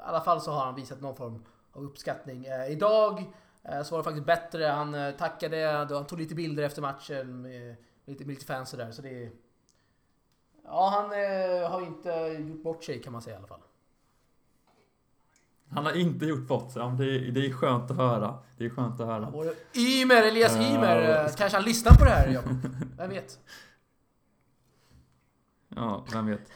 alla 0.04 0.21
fall 0.21 0.41
så 0.41 0.52
har 0.52 0.65
han 0.65 0.76
visat 0.76 1.02
någon 1.02 1.15
form 1.15 1.43
av 1.71 1.84
uppskattning. 1.84 2.45
idag 2.69 3.24
så 3.84 3.91
var 3.91 3.98
det 3.98 4.04
faktiskt 4.04 4.26
bättre. 4.26 4.65
Han 4.65 5.13
tackade, 5.17 5.88
han 5.89 6.06
tog 6.06 6.19
lite 6.19 6.36
bilder 6.36 6.63
efter 6.63 6.82
matchen. 6.82 7.48
Med, 8.06 8.13
lite, 8.13 8.24
lite 8.24 8.46
fans 8.46 8.74
och 8.74 8.80
där, 8.80 8.91
så 8.91 9.02
det 9.02 9.24
är... 9.24 9.32
Ja, 10.63 10.89
han 10.89 11.06
eh, 11.06 11.70
har 11.70 11.82
inte 11.82 12.10
gjort 12.50 12.63
bort 12.63 12.84
sig 12.84 13.02
kan 13.02 13.13
man 13.13 13.22
säga 13.22 13.36
i 13.36 13.38
alla 13.38 13.48
fall. 13.48 13.62
Han 15.70 15.86
har 15.86 15.94
inte 15.98 16.26
gjort 16.26 16.48
bort 16.48 16.72
sig. 16.72 16.82
Det 16.98 17.06
är, 17.06 17.32
det 17.32 17.46
är 17.46 17.54
skönt 17.54 17.91
att 17.91 17.98
höra. 17.98 18.38
Det 18.58 18.65
är 18.65 18.70
skönt 18.70 19.00
att 19.00 19.08
höra. 19.08 19.34
Ymer, 19.76 20.24
Elias 20.24 20.56
uh, 20.56 20.74
Ymer. 20.74 21.26
Uh, 21.26 21.36
kanske 21.36 21.58
han 21.58 21.65
lyssnar 21.65 21.91
på 21.91 22.04
det 22.04 22.10
här, 22.10 22.28
Jakob. 22.28 22.58
Vem 22.98 23.10
vet? 23.10 23.39
Ja, 25.76 26.06
vem 26.13 26.26
vet. 26.26 26.52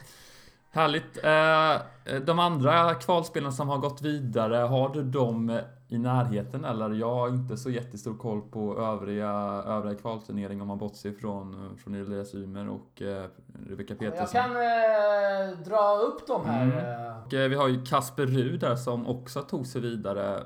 Härligt. 0.70 1.24
Eh, 1.24 2.20
de 2.20 2.38
andra 2.38 2.94
kvalspelarna 2.94 3.52
som 3.52 3.68
har 3.68 3.78
gått 3.78 4.02
vidare, 4.02 4.56
har 4.56 4.88
du 4.88 5.02
dem 5.02 5.60
i 5.90 5.98
närheten 5.98 6.64
eller? 6.64 6.90
Jag 6.90 7.14
har 7.14 7.28
inte 7.28 7.56
så 7.56 7.70
jättestor 7.70 8.16
koll 8.16 8.40
på 8.40 8.78
övriga, 8.78 9.30
övriga 9.66 9.98
kvalturneringar 9.98 10.62
om 10.62 10.68
man 10.68 10.78
bortser 10.78 11.12
från, 11.12 11.78
från 11.78 11.94
Elias 11.94 12.34
Ymer 12.34 12.68
och 12.68 13.02
eh, 13.02 13.26
Rebecca 13.68 13.94
Petersen. 13.94 14.28
Jag 14.32 14.44
kan 14.44 14.56
eh, 14.56 15.58
dra 15.58 15.98
upp 15.98 16.26
dem 16.26 16.46
här. 16.46 16.62
Mm. 16.62 17.22
Och, 17.26 17.34
eh, 17.34 17.48
vi 17.48 17.54
har 17.54 17.68
ju 17.68 17.84
Kasper 17.84 18.26
Rud 18.26 18.60
där 18.60 18.76
som 18.76 19.06
också 19.06 19.42
tog 19.42 19.66
sig 19.66 19.80
vidare. 19.80 20.42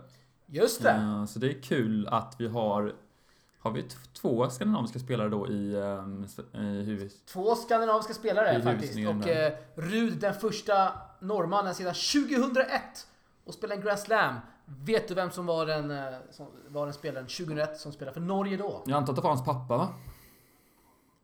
Just 0.47 0.83
det. 0.83 0.91
Eh, 0.91 1.25
så 1.25 1.39
det 1.39 1.51
är 1.51 1.63
kul 1.63 2.09
att 2.09 2.37
vi 2.39 2.49
har 2.49 2.93
har 3.59 3.71
vi 3.71 3.85
två 4.13 4.51
skandinaviska 4.51 4.99
spelare 4.99 5.29
då 5.29 5.49
i, 5.49 5.75
um, 5.77 6.27
i 6.53 6.83
huvud... 6.83 7.13
Två 7.27 7.55
skandinaviska 7.55 8.15
spelare 8.15 8.63
faktiskt. 8.63 8.95
Och 8.95 9.29
eh, 9.29 9.53
Rud, 9.75 10.19
den 10.21 10.35
första 10.35 10.93
norrmannen 11.21 11.75
sedan 11.75 11.95
2001 11.95 12.71
och 13.45 13.55
spelade 13.55 13.81
en 13.81 13.87
Grand 13.87 13.99
Slam. 13.99 14.35
Vet 14.67 15.09
du 15.09 15.15
vem 15.15 15.31
som 15.31 15.47
var 15.47 15.67
den, 15.67 15.91
eh, 15.91 16.15
som 16.31 16.47
var 16.69 16.87
den 16.87 16.95
spelaren 16.95 17.27
2001 17.27 17.79
som 17.79 17.93
spelade 17.93 18.15
för 18.15 18.21
Norge 18.21 18.57
då? 18.57 18.83
Jag 18.87 18.97
antar 18.97 19.13
att 19.13 19.17
det 19.17 19.23
var 19.23 19.31
hans 19.31 19.45
pappa 19.45 19.77
va? 19.77 19.95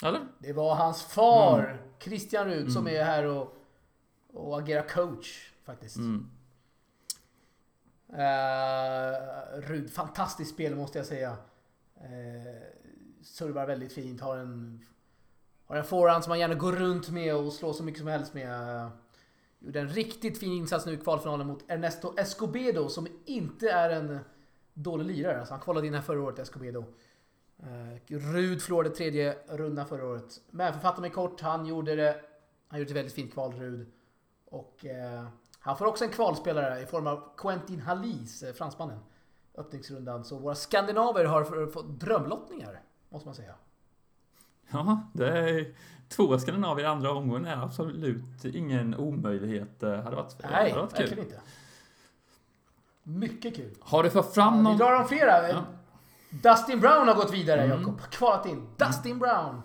Eller? 0.03 0.21
Det 0.39 0.53
var 0.53 0.75
hans 0.75 1.03
far, 1.03 1.65
mm. 1.65 1.79
Christian 1.99 2.47
Rud, 2.47 2.61
mm. 2.61 2.71
som 2.71 2.89
är 2.89 3.05
här 3.05 3.25
och, 3.25 3.57
och 4.33 4.59
agerar 4.59 4.89
coach 4.89 5.53
faktiskt. 5.65 5.97
Mm. 5.97 6.31
Uh, 8.13 9.61
Rud, 9.61 9.93
fantastiskt 9.93 10.55
spel 10.55 10.77
måste 10.77 10.99
jag 10.99 11.07
säga. 11.07 11.31
Uh, 11.31 12.63
servar 13.23 13.67
väldigt 13.67 13.93
fint, 13.93 14.21
har 14.21 14.37
en, 14.37 14.85
har 15.67 15.77
en 15.77 15.85
forehand 15.85 16.25
som 16.25 16.31
man 16.31 16.39
gärna 16.39 16.55
går 16.55 16.73
runt 16.73 17.09
med 17.09 17.37
och 17.37 17.53
slår 17.53 17.73
så 17.73 17.83
mycket 17.83 18.01
som 18.01 18.09
helst 18.09 18.35
med. 18.35 18.91
Gjorde 19.61 19.81
en 19.81 19.89
riktigt 19.89 20.39
fin 20.39 20.53
insats 20.53 20.87
nu 20.87 20.93
i 20.93 20.97
kvalfinalen 20.97 21.47
mot 21.47 21.65
Ernesto 21.69 22.15
Escobedo 22.19 22.89
som 22.89 23.07
inte 23.25 23.71
är 23.71 23.91
en 23.91 24.19
dålig 24.75 25.05
lirare. 25.05 25.39
Alltså 25.39 25.55
han 25.55 25.61
kvalade 25.61 25.87
in 25.87 25.95
här 25.95 26.01
förra 26.01 26.23
året, 26.23 26.39
Escobedo. 26.39 26.85
Uh, 27.63 28.17
Rud 28.17 28.63
förlorade 28.63 28.95
tredje 28.95 29.39
rundan 29.49 29.87
förra 29.87 30.07
året. 30.07 30.41
Men 30.51 30.73
för 30.73 30.79
att 30.79 30.83
fatta 30.83 31.01
mig 31.01 31.11
kort, 31.11 31.41
han 31.41 31.67
gjorde 31.67 31.97
det. 31.97 32.21
Han 32.69 32.79
gjorde 32.79 32.91
ett 32.91 32.97
väldigt 32.97 33.15
fint 33.15 33.33
kval, 33.33 33.53
Rud. 33.53 33.87
Och 34.45 34.85
eh, 34.85 35.25
han 35.59 35.77
får 35.77 35.85
också 35.87 36.05
en 36.05 36.11
kvalspelare 36.11 36.81
i 36.81 36.87
form 36.87 37.07
av 37.07 37.37
Quentin 37.37 37.81
Halis, 37.81 38.43
eh, 38.43 38.53
fransmannen. 38.53 38.99
Öppningsrundan. 39.55 40.25
Så 40.25 40.39
våra 40.39 40.55
skandinaver 40.55 41.25
har 41.25 41.67
fått 41.67 42.01
drömlottningar, 42.01 42.83
måste 43.09 43.29
man 43.29 43.35
säga. 43.35 43.55
Ja, 44.71 45.01
det 45.13 45.29
är 45.29 45.75
två 46.09 46.39
Skandinavier 46.39 46.87
i 46.87 46.89
andra 46.89 47.13
omgången 47.13 47.47
är 47.47 47.65
absolut 47.65 48.45
ingen 48.45 48.95
omöjlighet. 48.95 49.81
Det 49.81 49.97
hade 49.97 50.17
varit, 50.17 50.37
Nej, 50.51 50.71
hade 50.71 50.83
varit 50.83 50.97
kul. 50.97 51.19
inte. 51.19 51.41
Mycket 53.03 53.57
kul. 53.57 53.75
Har 53.81 54.03
du 54.03 54.11
fått 54.11 54.35
fram 54.35 54.63
någon... 54.63 54.73
Vi 54.73 54.79
drar 54.79 55.01
om 55.01 55.09
flera. 55.09 55.49
Ja. 55.49 55.65
Dustin 56.31 56.81
Brown 56.81 57.09
har 57.09 57.15
gått 57.15 57.33
vidare, 57.33 57.63
mm. 57.63 57.81
Jakob. 57.81 58.01
Kvalat 58.01 58.47
in. 58.47 58.69
Dustin 58.77 59.13
mm. 59.13 59.19
Brown. 59.19 59.63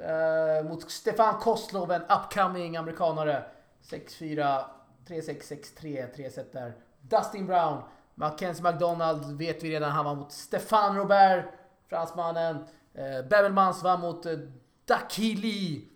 Uh, 0.00 0.68
mot 0.68 0.90
Stefan 0.90 1.40
Koslov, 1.40 1.92
en 1.92 2.02
upcoming 2.02 2.76
amerikanare. 2.76 3.44
6-4, 3.82 4.64
3-6, 5.08 5.54
6-3, 5.80 6.06
3 6.16 6.30
set 6.30 6.52
där. 6.52 6.72
Dustin 7.00 7.46
Brown. 7.46 7.82
Mackenzie 8.14 8.72
McDonald 8.72 9.38
vet 9.38 9.64
vi 9.64 9.70
redan, 9.70 9.92
han 9.92 10.04
var 10.04 10.14
mot 10.14 10.32
Stefan 10.32 10.96
Robert, 10.96 11.44
fransmannen. 11.88 12.64
Eh, 13.00 13.22
Babelmans 13.22 13.82
vann 13.82 14.00
mot 14.00 14.26
eh, 14.26 14.38
Dakili 14.84 15.88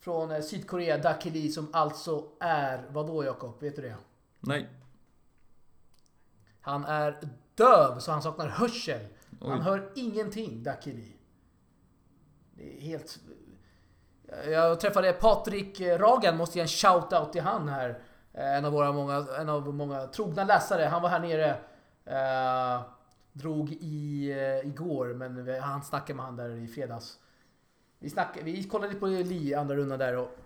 från 0.00 0.30
eh, 0.30 0.40
Sydkorea. 0.40 0.98
Dakili 0.98 1.48
som 1.48 1.68
alltså 1.72 2.24
är, 2.40 2.84
vad 2.90 3.06
då 3.06 3.24
Jakob? 3.24 3.62
Vet 3.62 3.76
du 3.76 3.82
det? 3.82 3.96
Nej. 4.40 4.68
Han 6.60 6.84
är 6.84 7.18
döv 7.54 7.98
så 7.98 8.12
han 8.12 8.22
saknar 8.22 8.48
hörsel. 8.48 9.00
Oj. 9.40 9.50
Han 9.50 9.60
hör 9.60 9.92
ingenting, 9.94 10.62
Dakili. 10.62 11.16
Det 12.54 12.76
är 12.76 12.80
helt... 12.80 13.18
Jag 14.46 14.80
träffade 14.80 15.12
Patrik 15.12 15.80
Ragan, 15.80 16.36
måste 16.36 16.58
ge 16.58 16.62
en 16.62 16.68
shout-out 16.68 17.32
till 17.32 17.42
han 17.42 17.68
här. 17.68 18.02
En 18.32 18.64
av 18.64 18.72
våra 18.72 18.92
många, 18.92 19.26
en 19.38 19.48
av 19.48 19.74
många 19.74 20.06
trogna 20.06 20.44
läsare. 20.44 20.84
Han 20.84 21.02
var 21.02 21.08
här 21.08 21.20
nere. 21.20 21.56
Drog 23.32 23.72
i, 23.72 24.30
eh, 24.30 24.68
igår, 24.68 25.14
men 25.14 25.44
vi- 25.44 25.58
han 25.58 25.82
snackade 25.82 26.14
med 26.16 26.24
han 26.24 26.36
där 26.36 26.50
i 26.50 26.68
fredags. 26.68 27.18
Vi, 27.98 28.10
snackade, 28.10 28.44
vi 28.44 28.64
kollade 28.64 28.94
på 28.94 29.06
Li 29.06 29.54
andra 29.54 29.76
rundan 29.76 29.98
där 29.98 30.16
och 30.16 30.36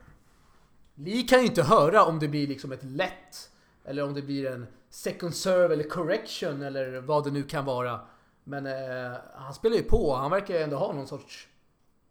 Li 0.94 1.22
kan 1.22 1.40
ju 1.40 1.46
inte 1.46 1.62
höra 1.62 2.04
om 2.04 2.18
det 2.18 2.28
blir 2.28 2.46
liksom 2.46 2.72
ett 2.72 2.82
lätt 2.84 3.50
eller 3.84 4.04
om 4.04 4.14
det 4.14 4.22
blir 4.22 4.46
en 4.50 4.66
second 4.90 5.34
serve 5.34 5.74
eller 5.74 5.84
correction 5.88 6.62
eller 6.62 7.00
vad 7.00 7.24
det 7.24 7.30
nu 7.30 7.42
kan 7.42 7.64
vara. 7.64 8.00
Men 8.44 8.66
eh, 8.66 9.18
han 9.34 9.54
spelar 9.54 9.76
ju 9.76 9.82
på. 9.82 10.14
Han 10.14 10.30
verkar 10.30 10.54
ju 10.54 10.60
ändå 10.60 10.76
ha 10.76 10.92
någon 10.92 11.06
sorts 11.06 11.48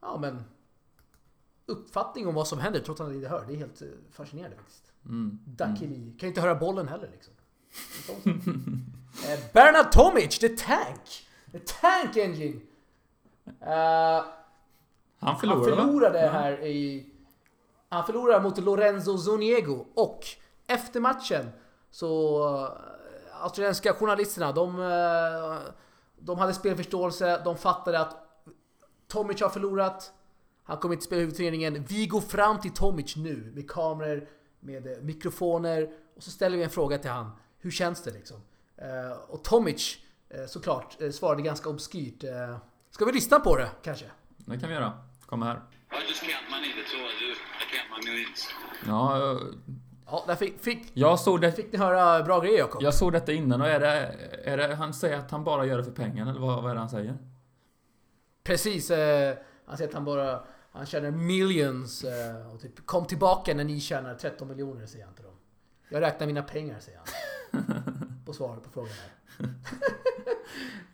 ja, 0.01 0.17
men, 0.21 0.43
uppfattning 1.65 2.27
om 2.27 2.35
vad 2.35 2.47
som 2.47 2.59
händer 2.59 2.79
trots 2.79 3.01
att 3.01 3.07
han 3.07 3.15
inte 3.15 3.27
hör. 3.29 3.45
Det 3.47 3.53
är 3.53 3.57
helt 3.57 3.81
eh, 3.81 3.87
fascinerande 4.11 4.55
faktiskt. 4.57 4.91
Mm. 5.05 5.39
Ducky 5.45 5.87
Lee. 5.87 6.11
Kan 6.11 6.19
ju 6.19 6.27
inte 6.27 6.41
höra 6.41 6.55
bollen 6.55 6.87
heller 6.87 7.09
liksom. 7.11 7.33
Eh, 9.13 9.39
Bernard 9.53 9.91
Tomic, 9.91 10.39
the 10.39 10.49
tank! 10.49 11.27
The 11.51 11.59
tank 11.59 12.17
engine! 12.17 12.61
Eh, 13.61 13.69
Han 13.69 14.23
han 15.19 15.39
förlorade, 15.39 15.75
förlorade 15.75 16.21
va? 16.25 16.31
här 16.31 16.65
i... 16.65 17.05
Han 17.89 18.05
förlorade 18.05 18.43
mot 18.43 18.57
Lorenzo 18.57 19.17
Zoniego 19.17 19.85
och 19.95 20.25
efter 20.67 20.99
matchen 20.99 21.49
så... 21.91 22.39
äh, 22.55 23.43
Australienska 23.43 23.93
journalisterna, 23.93 24.51
de, 24.51 24.77
de 26.19 26.37
hade 26.37 26.53
spelförståelse. 26.53 27.41
De 27.45 27.57
fattade 27.57 27.99
att 27.99 28.17
Tomic 29.07 29.41
har 29.41 29.49
förlorat. 29.49 30.11
Han 30.63 30.77
kommer 30.77 30.93
inte 30.95 31.05
spela 31.05 31.19
huvudturneringen. 31.19 31.83
Vi 31.89 32.07
går 32.07 32.21
fram 32.21 32.59
till 32.61 32.71
Tomic 32.73 33.15
nu 33.15 33.51
med 33.55 33.71
kameror, 33.71 34.27
med 34.59 34.87
eh, 34.87 34.97
mikrofoner 35.01 35.89
och 36.15 36.23
så 36.23 36.31
ställer 36.31 36.57
vi 36.57 36.63
en 36.63 36.69
fråga 36.69 36.97
till 36.97 37.09
han. 37.09 37.31
Hur 37.59 37.71
känns 37.71 38.03
det 38.03 38.11
liksom? 38.11 38.37
Eh, 38.83 39.17
och 39.29 39.43
Tomic 39.43 39.97
eh, 40.29 40.45
såklart 40.45 41.01
eh, 41.01 41.09
svarade 41.09 41.41
ganska 41.41 41.69
obskyrt. 41.69 42.23
Ska 42.89 43.05
vi 43.05 43.11
lyssna 43.11 43.39
på 43.39 43.57
det 43.57 43.69
kanske? 43.83 44.05
Det 44.37 44.59
kan 44.59 44.69
vi 44.69 44.75
göra. 44.75 44.93
Kom 45.25 45.41
här. 45.41 45.55
I 45.55 46.09
just 46.09 46.21
count 46.21 46.49
money, 46.49 46.69
that's 46.69 46.93
all 46.95 47.09
I 47.09 47.65
count 47.75 48.05
my 48.05 48.11
millions. 48.11 48.49
Ja, 48.87 49.31
eh, 49.31 49.37
Ja, 50.05 50.23
där 50.27 50.35
fick, 50.35 50.59
fick, 50.59 50.91
jag 50.93 51.19
såg 51.19 51.41
det 51.41 51.51
fick 51.51 51.71
ni 51.71 51.77
höra 51.77 52.23
bra 52.23 52.39
grejer 52.39 52.57
Jakob. 52.57 52.83
Jag 52.83 52.93
såg 52.93 53.13
detta 53.13 53.31
innan 53.31 53.61
och 53.61 53.67
är 53.67 53.79
det, 53.79 54.15
är 54.43 54.57
det... 54.57 54.75
Han 54.75 54.93
säger 54.93 55.17
att 55.17 55.31
han 55.31 55.43
bara 55.43 55.65
gör 55.65 55.77
det 55.77 55.83
för 55.83 55.91
pengarna 55.91 56.31
eller 56.31 56.41
vad, 56.41 56.63
vad 56.63 56.71
är 56.71 56.75
det 56.75 56.79
han 56.79 56.89
säger? 56.89 57.17
Precis. 58.43 58.91
Eh, 58.91 59.37
han 59.65 59.77
säger 59.77 59.87
att 59.89 59.93
han 59.93 60.05
bara 60.05 60.43
han 60.71 60.85
tjänar 60.85 61.11
millions 61.11 62.03
eh, 62.03 62.53
och 62.53 62.61
typ 62.61 62.85
kom 62.85 63.05
tillbaka 63.05 63.53
när 63.53 63.63
ni 63.63 63.79
tjänar 63.79 64.15
13 64.15 64.47
miljoner 64.47 64.85
säger 64.85 65.05
han 65.05 65.13
till 65.13 65.23
dem. 65.23 65.32
Jag 65.93 66.01
räknar 66.01 66.27
mina 66.27 66.43
pengar 66.43 66.79
säger 66.79 66.99
han. 66.99 67.63
På 68.25 68.33
svaret 68.33 68.63
på 68.63 68.69
frågan 68.69 68.91
här. 68.91 69.49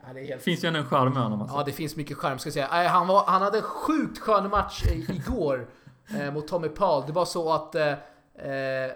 ja, 0.07 0.13
det 0.13 0.19
är 0.19 0.25
helt... 0.25 0.41
Finns 0.43 0.63
ju 0.63 0.67
ändå 0.67 0.79
en 0.79 0.85
charm 0.85 1.13
med 1.13 1.23
honom 1.23 1.41
alltså. 1.41 1.57
Ja, 1.57 1.63
det 1.63 1.71
finns 1.71 1.95
mycket 1.95 2.17
charm 2.17 2.39
ska 2.39 2.47
jag 2.47 2.53
säga. 2.53 2.89
Han, 2.89 3.07
var, 3.07 3.25
han 3.25 3.41
hade 3.41 3.57
en 3.57 3.63
sjukt 3.63 4.19
skön 4.19 4.49
match 4.49 4.83
igår 5.09 5.69
eh, 6.19 6.33
mot 6.33 6.47
Tommy 6.47 6.69
Paul. 6.69 7.03
Det 7.07 7.13
var 7.13 7.25
så 7.25 7.53
att 7.53 7.75
eh, 7.75 7.87
eh, 8.33 8.91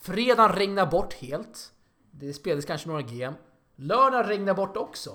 fredagen 0.00 0.52
regnade 0.52 0.90
bort 0.90 1.14
helt. 1.14 1.72
Det 2.10 2.32
spelades 2.32 2.64
kanske 2.64 2.88
några 2.88 3.02
game. 3.02 3.34
Lördagen 3.76 4.28
regnade 4.28 4.54
bort 4.56 4.76
också. 4.76 5.10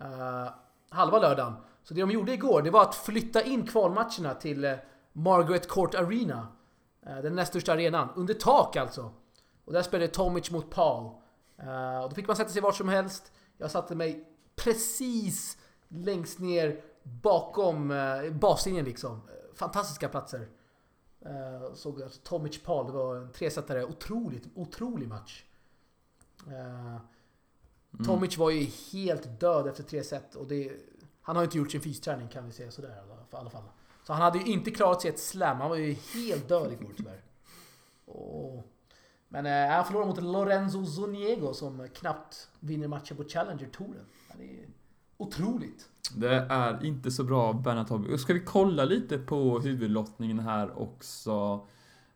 Eh, 0.00 0.52
halva 0.90 1.18
lördagen. 1.18 1.56
Så 1.82 1.94
det 1.94 2.00
de 2.00 2.10
gjorde 2.10 2.32
igår, 2.32 2.62
det 2.62 2.70
var 2.70 2.82
att 2.82 2.94
flytta 2.94 3.42
in 3.42 3.66
kvalmatcherna 3.66 4.34
till 4.34 4.64
eh, 4.64 4.74
Margaret 5.12 5.68
Court 5.68 5.94
Arena. 5.94 6.46
Eh, 7.06 7.16
den 7.16 7.34
näst 7.34 7.50
största 7.50 7.72
arenan. 7.72 8.08
Under 8.14 8.34
tak 8.34 8.76
alltså. 8.76 9.10
Och 9.70 9.74
där 9.74 9.82
spelade 9.82 10.08
Tomic 10.12 10.50
mot 10.50 10.70
Paul. 10.70 11.10
Eh, 11.58 11.98
och 12.02 12.08
då 12.08 12.14
fick 12.14 12.26
man 12.26 12.36
sätta 12.36 12.50
sig 12.50 12.62
vart 12.62 12.76
som 12.76 12.88
helst. 12.88 13.32
Jag 13.58 13.70
satte 13.70 13.94
mig 13.94 14.28
precis 14.56 15.58
längst 15.88 16.38
ner 16.38 16.82
bakom 17.02 17.90
uh, 17.90 18.32
baslinjen 18.32 18.84
liksom. 18.84 19.20
Fantastiska 19.54 20.08
platser. 20.08 20.48
Uh, 21.26 21.74
såg 21.74 22.02
alltså 22.02 22.20
Tomic 22.22 22.62
Paul, 22.62 22.86
det 22.86 22.92
var 22.92 23.16
en 23.16 23.32
tresetare. 23.32 23.84
Otroligt, 23.84 24.48
otrolig 24.54 25.08
match. 25.08 25.44
Eh, 26.46 26.96
Tomic 28.06 28.38
var 28.38 28.50
ju 28.50 28.64
helt 28.92 29.40
död 29.40 29.66
efter 29.66 29.82
tre 29.82 30.04
set 30.04 30.34
och 30.34 30.46
det, 30.46 30.72
han 31.22 31.36
har 31.36 31.44
inte 31.44 31.58
gjort 31.58 31.70
sin 31.70 31.80
fysträning 31.80 32.28
kan 32.28 32.46
vi 32.46 32.52
säga 32.52 32.70
sådär 32.70 32.88
i 32.88 32.98
alla- 33.10 33.22
i 33.32 33.36
alla 33.36 33.50
fall. 33.50 33.62
Så 34.06 34.12
han 34.12 34.22
hade 34.22 34.38
ju 34.38 34.44
inte 34.46 34.70
klarat 34.70 35.02
sig 35.02 35.10
ett 35.10 35.20
slam, 35.20 35.60
han 35.60 35.70
var 35.70 35.76
ju 35.76 35.92
helt 35.92 36.48
död 36.48 36.72
igår 36.72 36.92
tyvärr. 36.96 37.22
Och, 38.06 38.64
men 39.32 39.46
eh, 39.46 39.74
han 39.74 39.84
förlorar 39.84 40.06
mot 40.06 40.22
Lorenzo 40.22 40.86
Zuniego 40.86 41.54
som 41.54 41.88
knappt 41.94 42.48
vinner 42.60 42.88
matchen 42.88 43.16
på 43.16 43.24
Challenger-touren. 43.24 44.04
Det 44.38 44.44
är 44.44 44.66
otroligt. 45.16 45.88
Det 46.16 46.46
är 46.48 46.84
inte 46.84 47.10
så 47.10 47.24
bra 47.24 47.52
Bernhard 47.52 47.88
Tobbe. 47.88 48.18
Ska 48.18 48.32
vi 48.32 48.40
kolla 48.40 48.84
lite 48.84 49.18
på 49.18 49.60
huvudlottningen 49.60 50.38
här 50.38 50.82
också? 50.82 51.66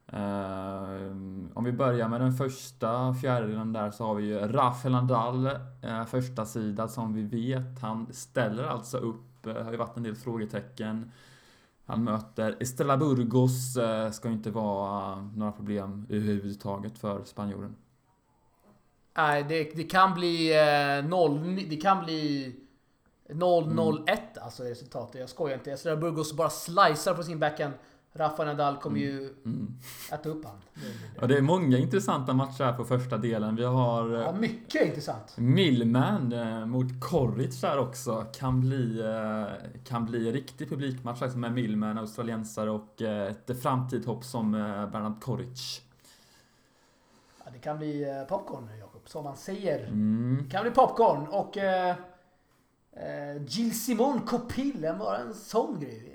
Ehm, 0.07 1.51
om 1.55 1.65
vi 1.65 1.73
börjar 1.73 2.09
med 2.09 2.21
den 2.21 2.33
första 2.33 3.15
fjärdedelen 3.15 3.73
där 3.73 3.91
så 3.91 4.05
har 4.05 4.15
vi 4.15 4.25
ju 4.25 4.39
Rafael 4.39 4.93
Nadal, 4.93 5.47
eh, 5.83 6.05
första 6.05 6.47
sida 6.47 6.89
som 6.89 7.15
vi 7.15 7.23
vet. 7.23 7.81
Han 7.81 8.13
ställer 8.13 8.65
alltså 8.65 8.99
upp, 8.99 9.47
eh, 9.47 9.65
har 9.65 9.71
ju 9.71 9.77
varit 9.77 9.97
en 9.97 10.03
del 10.03 10.17
frågetecken. 10.17 11.13
Han 11.87 12.05
möter 12.05 12.57
Estrella 12.61 12.97
Burgos, 12.97 13.77
eh, 13.77 14.11
ska 14.11 14.29
ju 14.29 14.35
inte 14.35 14.51
vara 14.51 15.17
några 15.37 15.53
problem 15.53 16.07
överhuvudtaget 16.11 16.99
för 16.99 17.25
spanjoren. 17.25 17.77
Nej, 19.17 19.45
det, 19.49 19.65
det 19.65 19.85
kan 19.85 20.15
bli 20.15 20.53
eh, 20.99 21.09
0, 21.09 21.57
det 21.69 21.77
kan 21.77 22.05
bli 22.05 22.55
0-0-1 23.29 24.19
alltså 24.41 24.63
resultatet. 24.63 25.21
Jag 25.21 25.29
skojar 25.29 25.55
inte. 25.55 25.73
Estrella 25.73 26.01
Burgos 26.01 26.33
bara 26.33 26.51
slicear 26.51 27.15
på 27.15 27.23
sin 27.23 27.39
backhand. 27.39 27.75
Rafa 28.17 28.45
Nadal 28.45 28.77
kommer 28.77 28.99
ju 29.01 29.35
Mm. 29.45 29.75
äta 30.13 30.29
upp 30.29 30.45
han. 30.45 30.57
Ja, 31.21 31.27
det 31.27 31.37
är 31.39 31.43
många 31.43 31.79
intressanta 31.79 32.33
matcher 32.35 32.65
här 32.65 32.73
på 32.73 32.85
första 32.85 33.19
delen. 33.19 33.57
Vi 33.57 33.65
har 33.65 34.15
eh, 34.15 34.21
Ja, 34.21 34.33
mycket 34.33 34.87
intressant. 34.87 35.35
Millman 35.39 36.33
eh, 36.33 36.67
mot 36.67 37.01
Corrich 37.01 37.61
där 37.61 37.79
också 37.79 38.27
kan 38.39 38.61
bli, 38.61 39.01
eh, 39.01 39.71
kan 39.85 40.07
bli 40.07 40.33
riktig 40.33 40.69
publikmatch 40.69 41.23
alltså 41.23 41.39
med 41.39 41.53
Millman, 41.53 41.99
australiensare 41.99 42.71
och 42.71 43.03
eh, 43.03 43.31
ett 43.49 43.63
framtidshopp 43.63 44.25
som 44.25 44.55
eh, 44.55 44.61
Bernard 44.91 45.21
Corrich. 45.23 45.81
Ja, 47.45 47.51
det 47.53 47.59
kan 47.59 47.79
bli 47.79 48.03
eh, 48.11 48.25
popcorn, 48.25 48.69
Jakob. 48.81 49.03
Som 49.09 49.25
man 49.25 49.37
säger. 49.37 49.87
Mm. 49.87 50.39
Det 50.45 50.51
kan 50.51 50.63
bli 50.63 50.71
popcorn 50.71 51.27
och... 51.27 51.57
Eh, 51.57 51.97
eh, 52.93 53.43
Gilles 53.47 53.85
Simon 53.87 54.21
Copil, 54.21 54.95
bara 54.99 55.19
en 55.19 55.35
sån 55.35 55.81
grej. 55.81 56.11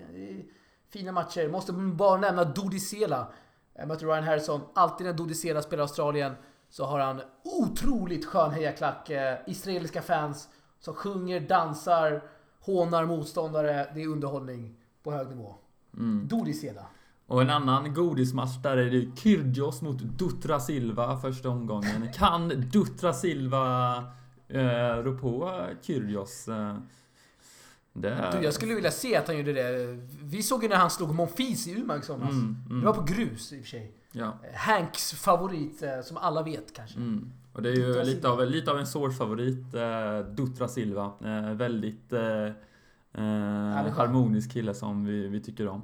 Fina 0.90 1.12
matcher. 1.12 1.50
Måste 1.50 1.74
bara 1.74 2.18
nämna 2.18 2.44
Dodicela. 2.44 3.28
Jag 3.74 3.88
mötte 3.88 4.06
Ryan 4.06 4.24
Harrison. 4.24 4.62
Alltid 4.76 5.08
när 5.08 5.14
Dodicela 5.14 5.62
spelar 5.62 5.82
Australien 5.82 6.36
så 6.70 6.86
har 6.86 7.00
han 7.00 7.22
otroligt 7.44 8.26
skön 8.26 8.52
hejaklack. 8.52 9.10
Eh, 9.10 9.38
israeliska 9.48 10.02
fans 10.02 10.50
som 10.80 10.94
sjunger, 10.94 11.40
dansar, 11.40 12.24
hånar 12.60 13.06
motståndare. 13.06 13.88
Det 13.94 14.04
är 14.04 14.08
underhållning 14.08 14.76
på 15.04 15.12
hög 15.12 15.28
nivå. 15.30 15.56
Mm. 15.98 16.28
Dodicela. 16.28 16.86
Och 17.28 17.42
en 17.42 17.50
annan 17.50 17.94
godismatch 17.94 18.58
där 18.64 18.78
är 18.78 18.90
det 18.90 19.18
Kyrgios 19.18 19.82
mot 19.82 20.00
Dutra 20.00 20.60
Silva 20.60 21.18
första 21.18 21.50
omgången. 21.50 22.14
Kan 22.14 22.50
Dutra 22.50 23.14
Silva 23.14 23.98
eh, 24.48 24.96
rå 25.04 25.18
på 25.18 25.62
Kyrgios? 25.82 26.48
Eh, 26.48 26.78
är... 28.08 28.32
Du, 28.32 28.44
jag 28.44 28.54
skulle 28.54 28.76
vilja 28.76 28.92
se 28.92 29.16
att 29.16 29.28
han 29.28 29.38
gjorde 29.38 29.54
det. 29.54 29.98
Vi 30.22 30.44
såg 30.44 30.64
ju 30.64 30.70
när 30.70 30.76
han 30.76 30.90
slog 30.90 31.16
Monfils 31.16 31.68
i 31.68 31.80
Umeå 31.80 31.98
i 31.98 32.02
somras. 32.02 32.32
Mm, 32.32 32.56
mm. 32.70 32.80
Det 32.80 32.86
var 32.86 32.94
på 32.94 33.04
grus 33.04 33.54
i 33.54 33.56
och 33.58 33.62
för 33.64 33.70
sig. 33.70 33.94
Ja. 34.12 34.26
Eh, 34.26 34.56
Hanks 34.56 35.14
favorit, 35.14 35.84
eh, 35.84 36.02
som 36.02 36.18
alla 36.18 36.44
vet 36.44 36.74
kanske. 36.76 36.98
Mm. 36.98 37.32
Och 37.54 37.62
det 37.62 37.70
är 37.70 37.74
ju 37.74 37.86
Dutra 37.86 38.04
lite 38.04 38.22
Silva. 38.22 38.30
av, 38.30 38.46
lite 38.46 38.72
av 38.72 38.80
en 38.80 38.88
source-favorit, 38.88 39.74
eh, 39.74 40.20
Dutra 40.20 40.68
Silva. 40.68 41.12
Eh, 41.26 41.54
väldigt 41.54 42.14
eh, 42.14 42.46
eh, 43.14 43.94
harmonisk 43.96 44.52
kille 44.52 44.74
som 44.74 45.06
vi, 45.06 45.28
vi 45.28 45.42
tycker 45.42 45.68
om. 45.68 45.82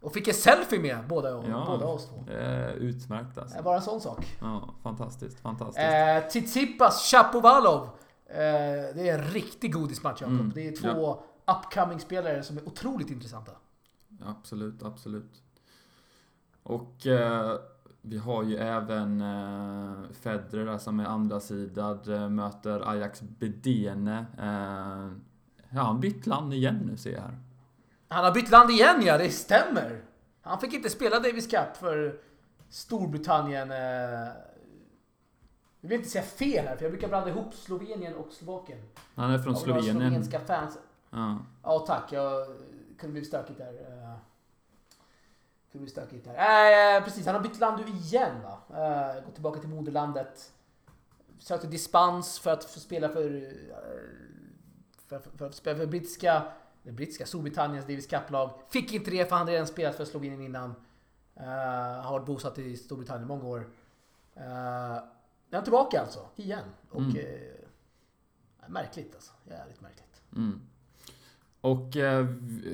Och 0.00 0.12
fick 0.12 0.28
en 0.28 0.34
selfie 0.34 0.78
med 0.80 0.98
båda, 1.08 1.30
Ja. 1.30 1.64
båda 1.68 1.86
oss 1.86 2.06
två. 2.08 2.32
Eh, 2.32 2.72
utmärkt 2.72 3.38
alltså. 3.38 3.62
Var 3.62 3.76
en 3.76 3.82
sån 3.82 4.00
sak. 4.00 4.36
Ja, 4.40 4.74
fantastiskt, 4.82 5.40
fantastiskt. 5.40 5.86
Eh, 5.88 6.28
Tsitsipas 6.28 7.10
Chapovalov. 7.10 7.88
Eh, 8.28 8.94
det 8.94 9.08
är 9.08 9.18
en 9.18 9.24
riktig 9.24 9.72
godismatch 9.72 10.20
Jakob. 10.22 10.34
Mm, 10.40 10.52
Det 10.54 10.68
är 10.68 10.76
två 10.76 11.22
upcoming 11.46 12.00
spelare 12.00 12.42
som 12.42 12.56
är 12.58 12.68
otroligt 12.68 13.10
intressanta. 13.10 13.52
Absolut, 14.24 14.82
absolut. 14.82 15.42
Och 16.62 17.06
eh, 17.06 17.58
vi 18.02 18.18
har 18.18 18.42
ju 18.42 18.56
även 18.56 19.20
eh, 19.20 20.10
Federer 20.20 20.64
där 20.66 20.78
som 20.78 21.00
är 21.00 21.04
andra 21.04 21.40
sidad 21.40 22.08
eh, 22.08 22.28
möter 22.28 22.90
Ajax 22.90 23.20
Bedene. 23.22 24.26
Eh, 24.38 25.12
ja, 25.70 25.82
han 25.82 26.00
bytt 26.00 26.26
land 26.26 26.54
igen 26.54 26.82
nu 26.90 26.96
ser 26.96 27.12
jag 27.12 27.20
här. 27.20 27.38
Han 28.08 28.24
har 28.24 28.32
bytt 28.32 28.50
land 28.50 28.70
igen 28.70 29.02
ja, 29.02 29.18
det 29.18 29.30
stämmer. 29.30 30.02
Han 30.42 30.60
fick 30.60 30.72
inte 30.74 30.90
spela 30.90 31.16
Davis 31.20 31.46
Cup 31.46 31.76
för 31.80 32.20
Storbritannien. 32.70 33.70
eh, 33.70 34.28
Jag 35.80 35.88
vill 35.88 35.98
inte 35.98 36.10
säga 36.10 36.24
fel 36.24 36.66
här, 36.66 36.76
för 36.76 36.84
jag 36.84 36.92
brukar 36.92 37.08
blanda 37.08 37.28
ihop 37.30 37.54
Slovenien 37.54 38.14
och 38.14 38.32
Slovakien. 38.32 38.78
Han 39.14 39.30
är 39.30 39.38
från 39.38 39.52
Jag 39.52 39.62
Slovenien. 39.62 39.96
Slovenska 39.96 40.40
fans. 40.40 40.78
Ja. 41.10 41.38
Ja, 41.62 41.78
tack. 41.78 42.12
Jag 42.12 42.46
kunde 42.98 43.12
bli 43.12 43.24
stökigt 43.24 43.58
där. 43.58 43.72
eh, 43.72 44.14
Kunde 45.72 45.82
bli 45.82 45.90
stökigt 45.90 46.24
där. 46.24 46.96
Eh, 46.96 47.04
precis, 47.04 47.26
han 47.26 47.34
har 47.34 47.42
bytt 47.42 47.60
land 47.60 47.84
nu 47.86 47.92
igen 47.92 48.34
va? 48.42 48.58
Eh, 48.70 49.24
gått 49.24 49.34
tillbaka 49.34 49.60
till 49.60 49.68
moderlandet. 49.68 50.52
Sökte 51.38 51.66
dispens 51.66 52.38
för 52.38 52.50
att 52.50 52.64
få 52.64 52.80
spela 52.80 53.08
för... 53.08 53.52
För, 55.06 55.18
för, 55.18 55.30
för 55.38 55.46
att 55.46 55.54
spela 55.54 55.78
för 55.78 55.86
brittiska... 55.86 56.42
Det 56.82 56.92
brittiska, 56.92 57.26
Storbritanniens 57.26 57.86
Davis 57.86 58.06
Cup-lag. 58.06 58.50
Fick 58.68 58.92
inte 58.92 59.10
det 59.10 59.24
för 59.28 59.30
han 59.30 59.38
hade 59.40 59.52
redan 59.52 59.66
spelat 59.66 59.96
för 59.96 60.04
Slovenien 60.04 60.40
innan. 60.40 60.74
Uh, 61.40 61.44
har 62.02 62.10
varit 62.12 62.26
bosatt 62.26 62.58
i 62.58 62.76
Storbritannien 62.76 63.24
i 63.24 63.28
många 63.28 63.44
år. 63.44 63.58
Uh, 64.36 64.98
är 65.50 65.56
han 65.56 65.64
tillbaka 65.64 66.00
alltså, 66.00 66.20
igen. 66.36 66.64
Och... 66.90 67.00
Mm. 67.00 67.16
eh, 67.16 68.68
märkligt 68.68 69.14
alltså. 69.14 69.32
Jävligt 69.44 69.80
märkligt. 69.80 70.22
Mm. 70.36 70.60
Och 71.60 71.96
eh, 71.96 72.26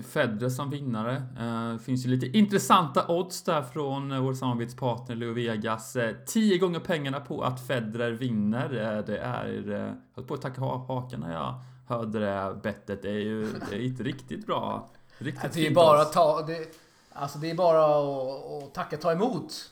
Federer 0.08 0.48
som 0.48 0.70
vinnare. 0.70 1.22
Eh, 1.40 1.78
finns 1.78 2.06
ju 2.06 2.10
lite 2.10 2.38
intressanta 2.38 3.08
odds 3.08 3.42
där 3.42 3.62
från 3.62 4.12
eh, 4.12 4.20
vår 4.20 4.34
samarbetspartner 4.34 5.16
Leo 5.16 5.32
Vegas. 5.32 5.96
Eh, 5.96 6.16
tio 6.26 6.58
gånger 6.58 6.80
pengarna 6.80 7.20
på 7.20 7.42
att 7.42 7.66
Federer 7.66 8.10
vinner. 8.10 8.96
Eh, 8.96 9.04
det 9.04 9.18
är... 9.18 9.70
Eh, 9.70 9.78
jag 9.78 9.94
höll 10.14 10.24
på 10.24 10.34
att 10.34 10.42
tacka 10.42 10.60
ha- 10.60 10.86
hakan 10.86 11.20
när 11.20 11.32
jag 11.32 11.54
hörde 11.88 12.18
det 12.18 12.60
bettet. 12.62 13.02
Det 13.02 13.08
är 13.08 13.18
ju 13.18 13.52
det 13.70 13.76
är 13.76 13.80
inte 13.80 14.02
riktigt 14.02 14.46
bra. 14.46 14.90
Riktigt 15.18 15.52
Det 15.52 15.66
är 15.66 15.74
bara 15.74 16.00
att 16.02 16.12
ta... 16.12 16.42
Det, 16.42 16.78
alltså 17.12 17.38
det 17.38 17.50
är 17.50 17.54
bara 17.54 17.84
att, 17.84 18.64
att 18.64 18.74
tacka 18.74 18.96
ta 18.96 19.12
emot. 19.12 19.70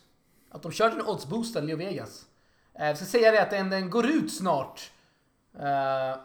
Att 0.51 0.63
de 0.63 0.73
kör 0.73 0.91
den 0.91 1.07
oddsboosten, 1.07 1.67
Leo 1.67 1.77
Vegas. 1.77 2.27
Jag 2.75 2.97
ska 2.97 3.07
säga 3.07 3.31
det 3.31 3.43
att 3.43 3.51
den, 3.51 3.71
den 3.71 3.91
går 3.91 4.07
ut 4.07 4.35
snart. 4.35 4.91
Eh, 5.55 6.21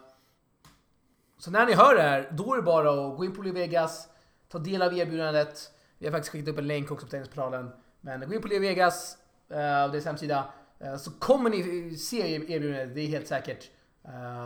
så 1.38 1.50
när 1.50 1.66
ni 1.66 1.72
hör 1.72 1.94
det 1.94 2.02
här, 2.02 2.28
då 2.32 2.52
är 2.52 2.56
det 2.56 2.62
bara 2.62 2.90
att 2.90 3.16
gå 3.16 3.24
in 3.24 3.34
på 3.34 3.42
Vegas, 3.42 4.08
ta 4.48 4.58
del 4.58 4.82
av 4.82 4.98
erbjudandet. 4.98 5.72
Vi 5.98 6.06
har 6.06 6.12
faktiskt 6.12 6.32
skickat 6.32 6.48
upp 6.48 6.58
en 6.58 6.66
länk 6.66 6.90
också 6.90 7.06
på 7.06 7.10
Tennisportalen. 7.10 7.70
Men 8.00 8.28
gå 8.28 8.34
in 8.34 8.42
på 8.42 8.48
Vegas, 8.48 9.18
eh, 9.48 9.56
deras 9.56 10.04
hemsida, 10.04 10.52
eh, 10.78 10.96
så 10.96 11.10
kommer 11.10 11.50
ni 11.50 11.96
se 11.96 12.34
erbjudandet, 12.34 12.94
det 12.94 13.00
är 13.00 13.06
helt 13.06 13.26
säkert. 13.26 13.70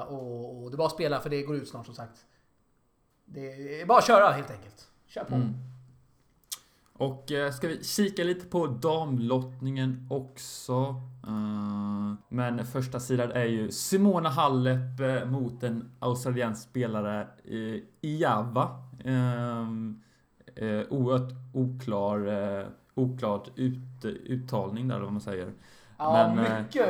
Och, 0.09 0.63
och 0.63 0.71
det 0.71 0.75
är 0.75 0.77
bara 0.77 0.87
att 0.87 0.93
spela 0.93 1.21
för 1.21 1.31
det 1.31 1.43
går 1.43 1.57
ut 1.57 1.69
snart 1.69 1.87
som 1.87 1.95
sagt. 1.95 2.25
Det 3.25 3.81
är 3.81 3.87
bara 3.87 3.99
att 3.99 4.07
köra 4.07 4.31
helt 4.31 4.51
enkelt. 4.51 4.89
Kör 5.07 5.25
på. 5.25 5.35
Mm. 5.35 5.55
Och 7.03 7.33
eh, 7.33 7.53
ska 7.53 7.69
vi 7.69 7.85
kika 7.85 8.25
lite 8.25 8.47
på 8.47 8.67
damlottningen 8.67 10.07
också. 10.11 10.95
Eh, 11.27 12.15
men 12.29 12.67
första 12.67 13.01
sidan 13.01 13.31
är 13.31 13.45
ju 13.45 13.71
Simona 13.71 14.29
Halep 14.29 15.01
eh, 15.01 15.25
mot 15.31 15.63
en 15.63 15.91
australiensk 15.99 16.63
spelare 16.63 17.29
i 17.45 17.85
Iava. 18.01 18.69
Eh, 19.05 19.63
eh, 20.57 20.83
oerhört 20.91 21.33
oklar, 21.55 22.67
oklart 22.95 23.49
ut, 23.57 24.05
uttalning 24.05 24.89
där, 24.89 25.01
vad 25.01 25.13
man 25.13 25.21
säger. 25.21 25.53
Ja, 25.99 26.33
Men, 26.37 26.63
mycket 26.63 26.89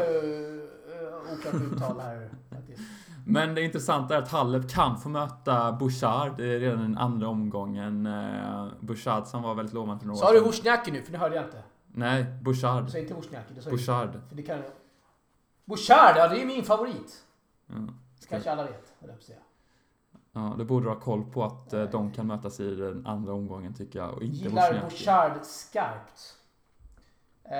oklart 1.33 1.62
uttal 1.72 2.01
här 2.01 2.31
faktiskt. 2.51 2.81
Men 3.27 3.55
det 3.55 3.63
intressanta 3.63 4.15
är 4.15 4.19
att 4.19 4.29
Halep 4.29 4.71
kan 4.71 4.99
få 5.01 5.09
möta 5.09 5.73
Bouchard 5.73 6.37
Det 6.37 6.55
är 6.55 6.61
redan 6.61 6.79
den 6.79 6.99
andra 6.99 7.29
omgången. 7.29 8.07
Eh, 8.07 8.67
Bouchard 8.81 9.27
som 9.27 9.43
var 9.43 9.55
väldigt 9.55 9.75
lovande 9.75 10.01
för 10.01 10.07
några 10.07 10.21
Sa 10.21 10.29
år 10.29 10.33
du 10.33 10.39
sedan. 10.39 10.47
Wozniacki 10.47 10.91
nu? 10.91 11.03
För 11.03 11.13
det 11.13 11.19
hörde 11.19 11.35
jag 11.35 11.45
inte. 11.45 11.63
Nej, 11.87 12.25
Bouchard. 12.43 12.85
Du 12.85 12.91
sa 12.91 12.99
inte 12.99 13.15
Wozniacki. 13.15 13.55
Du 13.55 13.63
sa 13.63 13.71
Bouchard. 13.71 14.11
För 14.29 14.37
det 14.37 14.43
kan... 14.43 14.63
Bouchard, 15.65 16.17
ja 16.17 16.29
det 16.29 16.43
är 16.43 16.47
min 16.47 16.65
favorit. 16.65 17.25
Det 18.21 18.27
kanske 18.29 18.53
alla 18.53 18.63
vet, 18.63 18.93
höll 19.01 19.11
jag 19.11 19.23
säga. 19.23 19.39
Ja, 20.33 20.55
du 20.59 20.65
borde 20.65 20.89
ha 20.89 21.01
koll 21.01 21.25
på 21.25 21.45
att 21.45 21.73
eh, 21.73 21.85
de 21.85 22.13
kan 22.13 22.27
mötas 22.27 22.61
i 22.61 22.75
den 22.75 23.07
andra 23.07 23.33
omgången 23.33 23.75
tycker 23.75 23.99
jag. 23.99 24.15
Och 24.15 24.23
inte 24.23 24.37
Gillar. 24.37 24.81
Bouchard 24.81 25.33
skarpt. 25.43 26.37
Eh, 27.45 27.51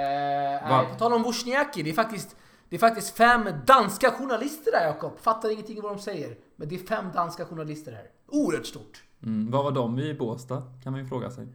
nej, 0.68 0.87
på 0.92 0.98
tal 0.98 1.12
om 1.12 1.22
Wozniacki, 1.22 1.83
det 1.83 1.90
är 1.90 1.94
faktiskt 1.94 2.37
det 2.72 2.76
är 2.76 2.80
faktiskt 2.80 3.16
fem 3.16 3.48
danska 3.66 4.11
journalister 4.11 4.72
där 4.72 4.87
Jakob. 4.87 5.18
Fattar 5.18 5.50
ingenting 5.50 5.76
av 5.78 5.82
vad 5.82 5.92
de 5.96 6.02
säger. 6.02 6.37
Men 6.56 6.68
det 6.68 6.74
är 6.74 6.78
fem 6.78 7.04
danska 7.14 7.44
journalister 7.44 7.92
här. 7.92 8.06
Oerhört 8.28 8.66
stort. 8.66 9.02
Mm, 9.22 9.50
vad 9.50 9.64
var 9.64 9.70
de 9.72 9.98
i 9.98 10.14
Båstad? 10.14 10.62
Kan 10.82 10.92
man 10.92 11.00
ju 11.02 11.08
fråga 11.08 11.30
sig. 11.30 11.48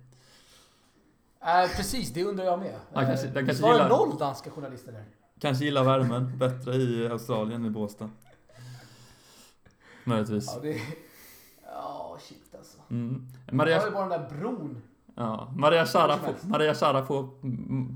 Eh, 1.41 1.67
precis, 1.75 2.09
det 2.13 2.23
undrar 2.23 2.45
jag 2.45 2.59
med. 2.59 2.75
Ja, 2.93 3.01
kanske- 3.01 3.27
Eh, 3.27 3.33
den 3.33 3.45
kanske 3.45 3.63
var 3.63 3.73
gillar- 3.73 3.89
noll 3.89 4.17
danska 4.17 4.49
journalister 4.51 4.91
där? 4.91 5.03
Kanske 5.39 5.65
gillar 5.65 5.83
värmen 5.83 6.37
bättre 6.37 6.75
i 6.75 7.07
Australien 7.11 7.61
än 7.61 7.67
i 7.67 7.69
Båstad. 7.69 8.09
Möjligtvis. 10.03 10.51
Ja, 10.55 10.59
det... 10.61 10.81
Ja, 11.63 12.17
shit 12.21 12.55
alltså. 12.57 12.77
Mm. 12.89 13.27
Jag 13.45 13.53
Maria, 13.55 13.79
har 13.79 13.85
ju 13.85 13.91
bara 13.93 14.07
den 14.09 14.21
där 14.21 14.29
bron. 14.39 14.81
Ja, 15.17 15.53
Maria 15.55 15.79
Hur 15.79 15.85
som 15.85 16.01
Sharapov 16.01 16.25
helst. 16.25 16.43
Maria 16.47 16.73
Sharapov 16.73 17.29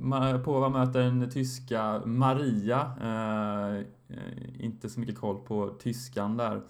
ma- 0.02 0.44
på 0.44 0.60
vad 0.60 0.72
möter 0.72 1.00
den 1.00 1.30
tyska 1.32 2.02
Maria. 2.06 2.92
Eh, 3.02 3.86
inte 4.66 4.90
så 4.90 5.00
mycket 5.00 5.18
koll 5.20 5.38
på 5.38 5.70
tyskan 5.80 6.38
där. 6.38 6.62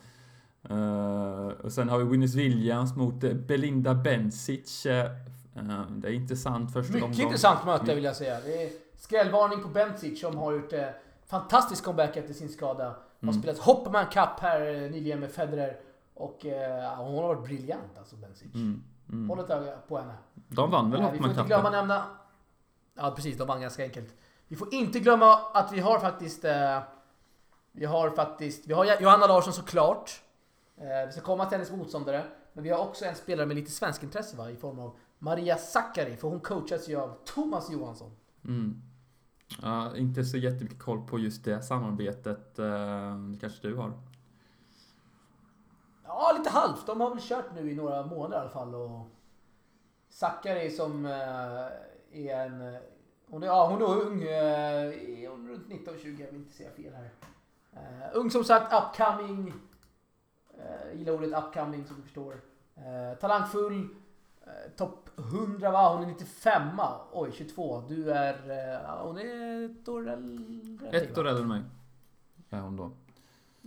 Eh, 0.70 1.48
och 1.48 1.72
sen 1.72 1.90
har 1.90 1.98
vi 1.98 2.04
Winnes 2.04 2.36
Williams 2.36 2.96
mot 2.96 3.24
eh, 3.24 3.34
Belinda 3.34 3.94
Bencic. 3.94 4.86
Eh, 4.86 5.06
eh, 5.56 5.86
det 5.90 6.08
är 6.08 6.12
intressant 6.14 6.74
första 6.74 6.94
Mycket 6.94 7.10
omgång. 7.10 7.22
intressant 7.22 7.66
möte 7.66 7.96
vill 7.96 8.04
jag 8.04 8.16
säga. 8.16 8.40
Det 8.42 8.64
är 8.64 8.70
skrällvarning 8.98 9.62
på 9.64 9.68
Bencic 9.68 10.22
som 10.22 10.38
har 10.38 10.52
gjort 10.54 10.74
eh, 10.74 10.86
fantastisk 11.28 11.84
comeback 11.86 12.18
efter 12.18 12.34
sin 12.34 12.50
skada. 12.50 12.86
Har 12.86 12.96
Mm. 13.30 13.34
spelat 13.42 13.58
Hopman 13.58 14.06
Cup 14.06 14.40
här 14.40 14.62
eh, 14.84 14.92
nyligen 14.92 15.20
med 15.20 15.32
Federer. 15.32 15.76
Och 16.14 16.40
hon 16.98 17.16
har 17.16 17.24
varit 17.36 17.44
briljant 17.44 17.98
alltså 17.98 18.16
Bencic. 18.16 18.56
Mm. 18.56 18.84
Mm. 19.10 19.30
Håll 19.30 19.40
ett 19.40 19.50
öga 19.50 19.78
på 19.88 19.98
henne. 19.98 20.14
De 20.48 20.72
vann 20.72 20.92
väl 20.92 21.02
Eh, 21.02 21.12
vi 21.12 21.18
får 21.18 21.30
inte 21.30 21.44
glömma 21.44 21.70
nämna... 21.70 22.06
Ja 22.94 23.12
precis, 23.16 23.38
de 23.38 23.48
vann 23.48 23.62
ganska 23.62 23.84
enkelt. 23.84 24.16
Vi 24.48 24.56
får 24.56 24.74
inte 24.74 25.00
glömma 25.00 25.38
att 25.54 25.72
vi 25.72 25.80
har 25.80 26.00
faktiskt... 26.00 26.46
Eh, 26.46 26.80
vi 27.72 27.86
har 27.86 28.10
faktiskt... 28.10 28.68
Vi 28.68 28.74
har 28.74 29.02
Johanna 29.02 29.28
Larsson 29.28 29.54
såklart. 29.54 30.22
Eh, 30.78 31.06
vi 31.06 31.12
ska 31.12 31.22
komma 31.22 31.46
till 31.46 31.58
hennes 31.58 31.72
motståndare. 31.72 32.24
Men 32.54 32.64
vi 32.64 32.70
har 32.70 32.80
också 32.80 33.06
en 33.06 33.16
spelare 33.16 33.46
med 33.46 33.56
lite 33.56 33.72
svensk 33.72 34.04
intresse 34.04 34.38
va? 34.38 34.52
I 34.52 34.56
form 34.56 34.80
av 34.80 34.96
Maria 35.20 35.58
Sakkari. 35.58 36.18
För 36.18 36.28
hon 36.28 36.40
coachas 36.40 36.90
ju 36.90 36.96
av 36.96 37.18
Thomas 37.26 37.72
Johansson. 37.72 38.12
Mm. 38.46 38.82
Ja, 39.62 39.98
inte 39.98 40.24
så 40.24 40.38
jättemycket 40.38 40.80
koll 40.80 41.08
på 41.08 41.20
just 41.20 41.46
det 41.46 41.62
samarbetet. 41.62 42.56
Det 42.56 43.38
kanske 43.42 43.68
du 43.68 43.76
har? 43.76 43.94
Ja, 46.14 46.36
lite 46.38 46.50
halvt. 46.50 46.86
De 46.88 47.02
har 47.02 47.10
väl 47.10 47.20
kört 47.22 47.46
nu 47.56 47.72
i 47.72 47.76
några 47.76 48.06
månader 48.06 48.38
i 48.38 48.40
alla 48.42 48.50
fall. 48.50 48.76
Och 48.76 49.08
Sakkari 50.10 50.72
som 50.72 51.06
eh, 51.06 51.12
är 52.12 52.46
en... 52.46 52.62
eh, 52.76 52.80
Hon 53.30 53.44
är, 53.44 53.48
ja, 53.48 53.68
hon 53.68 53.82
är 53.82 53.86
ung. 54.06 54.24
eh, 54.24 55.24
är 55.24 55.30
hon 55.30 55.48
runt 55.50 55.68
19-20? 55.68 56.20
Jag 56.20 56.28
vill 56.28 56.36
inte 56.36 56.54
säga 56.54 56.70
fel 56.72 56.94
här. 56.94 57.10
Ung 58.14 58.32
som 58.32 58.44
sagt, 58.44 58.74
upcoming. 58.74 59.54
Uh, 60.58 60.98
gillar 61.00 61.14
ordet 61.14 61.44
upcoming 61.44 61.86
som 61.86 61.96
du 61.96 62.02
förstår. 62.02 62.36
Talangfull. 63.20 63.74
Uh, 63.82 63.88
Topp 64.78 65.10
100 65.18 65.72
va? 65.72 65.94
Hon 65.94 66.04
är 66.04 66.08
95 66.08 66.68
Oj, 67.12 67.32
22. 67.32 67.84
Du 67.90 68.12
är... 68.12 68.50
ja, 68.86 69.02
hon 69.04 69.18
är 69.18 69.66
ett 69.66 69.88
år 69.88 70.10
äldre. 70.10 70.90
Ett 70.90 71.18
år 71.18 71.28
äldre 71.28 71.42
än 71.44 71.50
mig. 71.50 71.62
Är 72.50 72.60
hon 72.60 72.78
då. 72.78 72.92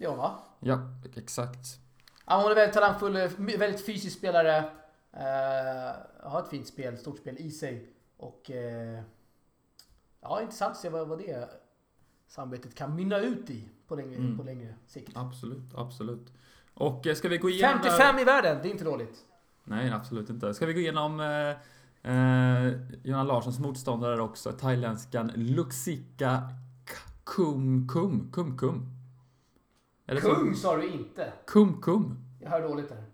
Hon 0.07 0.19
va? 0.19 0.35
Ja, 0.61 0.79
exakt. 1.17 1.84
Ja, 2.27 2.43
hon 2.43 2.51
är 2.51 2.55
väldigt 2.55 2.75
talangfull, 2.75 3.17
eh, 3.17 3.59
väldigt 3.59 3.87
fysisk 3.87 4.19
spelare. 4.19 4.65
Uh, 5.17 6.31
har 6.31 6.41
ett 6.43 6.49
fint 6.49 6.67
spel, 6.67 6.99
stort 6.99 7.19
spel 7.19 7.37
i 7.39 7.51
sig. 7.51 7.89
Och 8.17 8.51
eh, 8.51 9.01
ja, 10.21 10.41
intressant 10.43 10.73
att 10.73 10.79
se 10.81 10.89
vad, 10.89 11.09
vad 11.09 11.19
det 11.19 11.49
samarbetet 12.29 12.75
kan 12.75 12.95
mynna 12.95 13.19
ut 13.19 13.51
i 13.51 13.69
på 13.89 13.95
längre, 13.95 14.17
Mm. 14.17 14.39
på 14.39 14.43
längre 14.43 14.75
sikt. 14.87 15.13
Absolut, 15.15 15.75
absolut. 15.75 16.33
Och 16.75 17.07
eh, 17.07 17.15
ska 17.15 17.29
vi 17.29 17.39
gå 17.39 17.51
igenom... 17.51 17.83
55 17.83 18.19
i 18.19 18.25
världen, 18.25 18.59
det 18.63 18.69
är 18.69 18.71
inte 18.71 18.85
dåligt. 18.85 19.25
Nej, 19.65 19.91
absolut 19.91 20.31
inte. 20.31 20.55
Ska 20.55 20.67
vi 20.67 20.73
gå 20.73 20.81
igenom 20.81 21.21
eh, 21.21 22.13
eh, 22.13 22.73
Johan 23.03 23.27
Larssons 23.27 23.59
motståndare 23.59 24.23
också? 24.23 24.53
Thailändskan 24.53 25.33
Luxika 25.35 26.43
Kum 27.25 27.89
Kum 27.89 28.33
Kum 28.33 28.59
Kum. 28.59 28.87
Är 30.07 30.15
det 30.15 30.21
så? 30.21 30.35
Kung 30.35 30.55
sa 30.55 30.77
du 30.77 30.89
inte. 30.89 31.33
Kum 31.47 31.81
Kum. 31.83 32.19
Jag 32.43 32.51
hör 32.51 32.63
dåligt 32.63 32.89
där. 32.89 33.05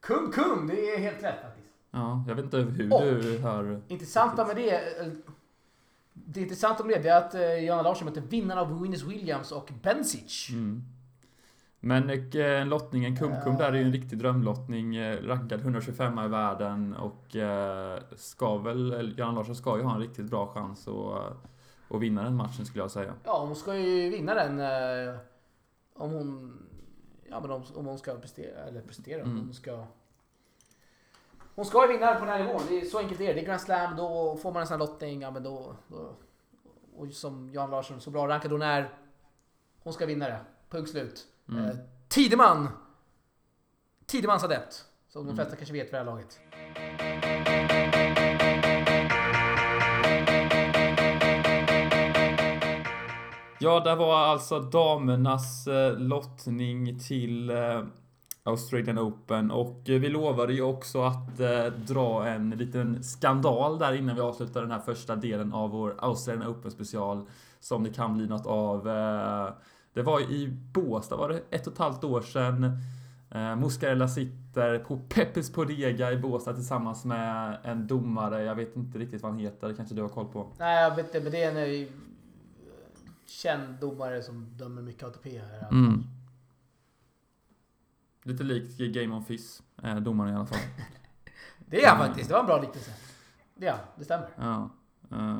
Kum 0.00 0.32
Kum, 0.32 0.66
det 0.66 0.94
är 0.94 0.98
helt 0.98 1.22
rätt 1.22 1.42
faktiskt. 1.42 1.68
Ja, 1.90 2.24
jag 2.28 2.34
vet 2.34 2.44
inte 2.44 2.56
hur 2.56 2.92
Och- 2.94 3.00
du 3.02 3.38
hör. 3.38 3.80
Intressanta 3.88 4.46
med 4.46 4.56
det, 4.56 5.00
eh, 5.00 5.06
det 6.12 6.40
intressanta 6.40 6.84
med 6.84 6.96
det, 6.96 7.02
det 7.02 7.08
är 7.08 7.16
att 7.18 7.34
eh, 7.34 7.54
Johanna 7.54 7.82
Larsson 7.82 8.04
möter 8.08 8.20
vinnarna 8.20 8.60
av 8.60 8.82
Venus 8.82 9.02
Williams 9.02 9.52
och 9.52 9.70
Bencic. 9.82 10.48
Mm. 10.50 10.82
Men 11.80 12.10
eh, 12.10 12.60
en 12.60 12.68
lottning, 12.68 13.04
en 13.04 13.16
kumkum 13.16 13.56
där 13.56 13.72
är 13.72 13.76
ju 13.76 13.82
en 13.84 13.92
riktig 13.92 14.18
drömlottning. 14.18 14.96
Eh, 14.96 15.22
Rankad 15.22 15.60
125 15.60 16.18
i 16.18 16.28
världen 16.28 16.94
och 16.94 17.36
eh, 17.36 17.98
ska 18.16 18.56
väl, 18.58 19.14
Göran 19.18 19.34
Larsson 19.34 19.56
ska 19.56 19.76
ju 19.76 19.82
ha 19.82 19.94
en 19.94 20.00
riktigt 20.00 20.26
bra 20.30 20.46
chans 20.46 20.88
att, 20.88 21.36
att 21.94 22.00
vinna 22.00 22.22
den 22.22 22.36
matchen 22.36 22.66
skulle 22.66 22.84
jag 22.84 22.90
säga. 22.90 23.14
Ja, 23.24 23.44
hon 23.46 23.56
ska 23.56 23.76
ju 23.76 24.10
vinna 24.10 24.34
den 24.34 24.60
om 26.02 26.10
hon... 26.12 26.58
Ja, 27.30 27.40
men 27.40 27.50
om, 27.50 27.62
om 27.74 27.86
hon 27.86 27.98
ska 27.98 28.14
prestera, 28.14 28.58
eller 28.64 28.80
prestera, 28.82 29.20
Mm. 29.22 29.32
om 29.32 29.38
hon 29.44 29.54
ska... 29.54 29.84
Hon 31.54 31.64
ska 31.64 31.86
ju 31.86 31.92
vinna 31.92 32.14
på 32.14 32.20
den 32.24 32.28
här 32.28 32.44
nivån, 32.44 32.62
det 32.68 32.80
är 32.80 32.84
så 32.84 32.98
enkelt 32.98 33.18
det 33.18 33.26
är. 33.26 33.34
Det 33.34 33.40
är 33.40 33.44
Grand 33.44 33.60
Slam, 33.60 33.96
då 33.96 34.36
får 34.36 34.52
man 34.52 34.60
en 34.60 34.66
sån 34.66 34.80
här 34.80 34.86
lottning, 34.86 35.20
ja 35.22 35.30
men 35.30 35.42
då... 35.42 35.76
då 35.88 36.14
och 36.96 37.08
som 37.12 37.50
Jan 37.54 37.70
Larsson, 37.70 38.00
så 38.00 38.10
bra 38.10 38.28
rankad 38.28 38.52
hon 38.52 38.62
är. 38.62 38.94
Hon 39.82 39.92
ska 39.92 40.06
vinna 40.06 40.28
det. 40.28 40.40
Punkt 40.70 40.90
slut. 40.90 41.26
Mm. 41.48 41.64
Eh, 41.64 41.76
Tideman! 42.08 42.68
Tidemans 44.06 44.44
adept. 44.44 44.84
Som 45.08 45.22
de 45.22 45.28
Mm. 45.28 45.36
flesta 45.36 45.56
kanske 45.56 45.72
vet 45.72 45.86
vid 45.86 45.92
det 45.92 45.98
här 45.98 46.04
laget. 46.04 46.40
Ja, 53.62 53.80
där 53.80 53.96
var 53.96 54.18
alltså 54.18 54.60
damernas 54.60 55.66
eh, 55.66 55.98
lottning 55.98 56.98
till 56.98 57.50
eh, 57.50 57.82
Australian 58.42 58.98
Open 58.98 59.50
och 59.50 59.88
eh, 59.88 60.00
vi 60.00 60.08
lovade 60.08 60.52
ju 60.52 60.62
också 60.62 61.02
att 61.02 61.38
dra 61.86 62.26
en 62.26 62.50
liten 62.50 63.02
skandal 63.02 63.78
där 63.78 63.92
innan 63.92 64.14
vi 64.14 64.20
avslutar 64.20 64.62
den 64.62 64.70
här 64.70 64.78
första 64.78 65.16
delen 65.16 65.52
av 65.52 65.70
vår 65.70 65.94
Australian 65.98 66.50
Open 66.50 66.70
special 66.70 67.26
som 67.60 67.84
det 67.84 67.90
kan 67.90 68.16
bli 68.16 68.26
något 68.26 68.46
av. 68.46 68.84
Det 69.94 70.02
var 70.02 70.20
i 70.20 70.48
Båstad, 70.74 71.16
var 71.16 71.28
det 71.28 71.42
ett 71.50 71.66
och 71.66 71.72
ett 71.72 71.78
halvt 71.78 72.04
år 72.04 72.20
sedan. 72.20 72.78
Eh, 73.34 73.56
Muscarella 73.56 74.08
sitter 74.08 74.78
på 74.78 74.96
Peppes 75.08 75.52
Podega 75.52 76.12
i 76.12 76.16
Båstad 76.16 76.54
tillsammans 76.54 77.04
med 77.04 77.56
en 77.62 77.86
domare. 77.86 78.42
Jag 78.42 78.54
vet 78.54 78.76
inte 78.76 78.98
riktigt 78.98 79.22
vad 79.22 79.32
han 79.32 79.40
heter, 79.40 79.68
det 79.68 79.74
kanske 79.74 79.94
du 79.94 80.02
har 80.02 80.08
koll 80.08 80.28
på? 80.28 80.46
Nej, 80.58 80.82
jag 80.82 80.96
vet 80.96 81.06
inte, 81.06 81.20
men 81.20 81.32
det 81.32 81.42
är 81.42 81.50
en 81.50 81.88
känd 83.26 83.80
domare 83.80 84.22
som 84.22 84.46
dömer 84.56 84.82
mycket 84.82 85.02
ATP 85.02 85.38
här. 85.38 85.58
fall. 85.60 85.70
Mm. 85.70 86.04
Lite 88.24 88.42
likt 88.44 88.78
Game 88.78 89.14
on 89.14 89.24
Fizz, 89.24 89.62
eh, 89.82 89.96
domaren 89.96 90.32
i 90.32 90.36
alla 90.36 90.46
fall. 90.46 90.58
Det 91.66 91.84
är 91.84 91.88
han 91.88 91.96
Mm. 91.96 92.08
faktiskt, 92.08 92.28
det 92.28 92.34
var 92.34 92.40
en 92.40 92.46
bra 92.46 92.60
liknelse. 92.60 92.90
Det 93.54 93.66
är 93.66 93.70
han, 93.70 93.80
det 93.98 94.04
stämmer. 94.04 94.28
Ja. 94.36 94.70
eh, 95.10 95.38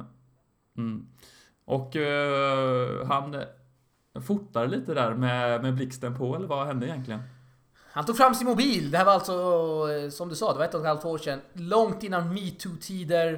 mm. 0.76 1.06
Och 1.64 1.96
eh, 1.96 3.06
han 3.06 3.44
fotade 4.22 4.66
lite 4.66 4.94
där 4.94 5.14
med, 5.14 5.62
med 5.62 5.74
blixten 5.74 6.14
på, 6.18 6.36
eller 6.36 6.46
vad 6.46 6.66
hände 6.66 6.86
egentligen? 6.86 7.22
Han 7.92 8.04
tog 8.04 8.16
fram 8.16 8.34
sin 8.34 8.46
mobil. 8.46 8.90
Det 8.90 8.98
här 8.98 9.04
var 9.04 9.12
alltså, 9.12 10.10
som 10.10 10.28
du 10.28 10.34
sa, 10.36 10.52
det 10.52 10.58
var 10.58 10.64
ett 10.64 10.74
och 10.74 10.80
ett 10.80 10.86
halvt 10.86 11.04
år 11.04 11.18
sedan. 11.18 11.40
Långt 11.52 12.02
innan 12.02 12.34
metoo-tider. 12.34 13.32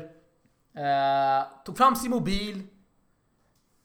Eh, 0.75 1.47
tog 1.65 1.77
fram 1.79 1.97
sin 1.97 2.11
mobil. 2.11 2.63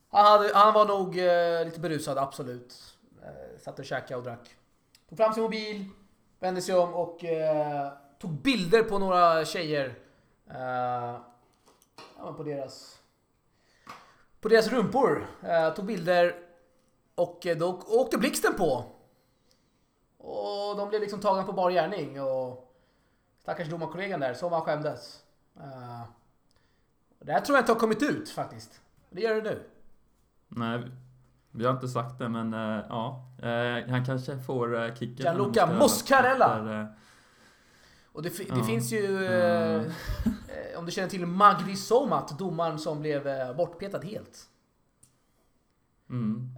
Han, 0.10 0.26
hade, 0.26 0.52
han 0.54 0.74
var 0.74 0.86
nog 0.86 1.18
eh, 1.18 1.66
lite 1.66 1.80
berusad, 1.80 2.18
absolut. 2.18 2.98
Eh, 3.24 3.60
satt 3.60 3.80
och 3.80 3.86
käkade 3.86 4.16
och 4.16 4.24
drack. 4.24 4.56
Tog 5.10 5.18
fram 5.18 5.34
sin 5.34 5.44
mobil, 5.44 5.86
vände 6.40 6.62
sig 6.62 6.76
om 6.76 6.94
och 6.94 7.24
eh, 7.24 7.92
tog 8.20 8.32
bilder 8.32 8.84
på 8.84 9.00
några 9.00 9.46
tjejer. 9.46 10.00
Eh, 10.50 11.20
ja, 12.18 12.34
på 12.38 12.44
deras... 12.44 13.00
På 14.42 14.50
deras 14.50 14.68
rumpor. 14.68 15.28
Eh, 15.44 15.74
tog 15.74 15.86
bilder 15.86 16.36
och 17.16 17.46
eh, 17.46 17.58
då 17.58 17.82
åkte 17.88 18.18
blixten 18.18 18.56
på. 18.56 18.86
Och 20.18 20.78
de 20.78 20.90
blev 20.90 21.02
liksom 21.02 21.20
tagna 21.20 21.44
på 21.44 21.54
bar 21.54 21.72
gärning 21.72 22.22
och 22.22 22.74
stackars 23.42 23.70
domarkollegan 23.70 24.20
där, 24.20 24.34
så 24.34 24.50
han 24.50 24.62
skämdes. 24.62 25.24
Uh, 25.58 26.04
det 27.20 27.32
här 27.32 27.42
tror 27.42 27.58
jag 27.58 27.62
inte 27.62 27.72
har 27.72 27.80
kommit 27.80 28.04
ut 28.04 28.30
faktiskt. 28.30 28.82
Det 29.10 29.22
gör 29.22 29.36
det 29.36 29.42
nu. 29.42 29.70
Nej, 30.50 30.84
vi 31.52 31.66
har 31.66 31.74
inte 31.74 31.88
sagt 31.88 32.18
det, 32.20 32.30
men 32.30 32.54
eh, 32.54 32.86
ja. 32.90 33.26
Eh, 33.42 33.90
han 33.90 34.06
kanske 34.06 34.38
får 34.40 34.84
eh, 34.84 34.94
kicken. 34.96 35.16
Gianluca 35.26 35.66
Moscarella. 35.80 36.58
efter, 36.58 36.94
Och 38.12 38.22
det, 38.24 38.56
det 38.56 38.64
finns 38.64 38.92
ju, 38.94 39.26
Mm. 39.28 39.92
om 40.78 40.86
du 40.86 40.92
känner 40.92 41.10
till 41.10 41.26
Magdi 41.26 41.76
Somat, 41.76 42.40
domaren 42.40 42.80
som 42.80 43.00
blev 43.00 43.56
bortpetad 43.56 44.02
helt. 44.04 44.50
mm. 46.10 46.50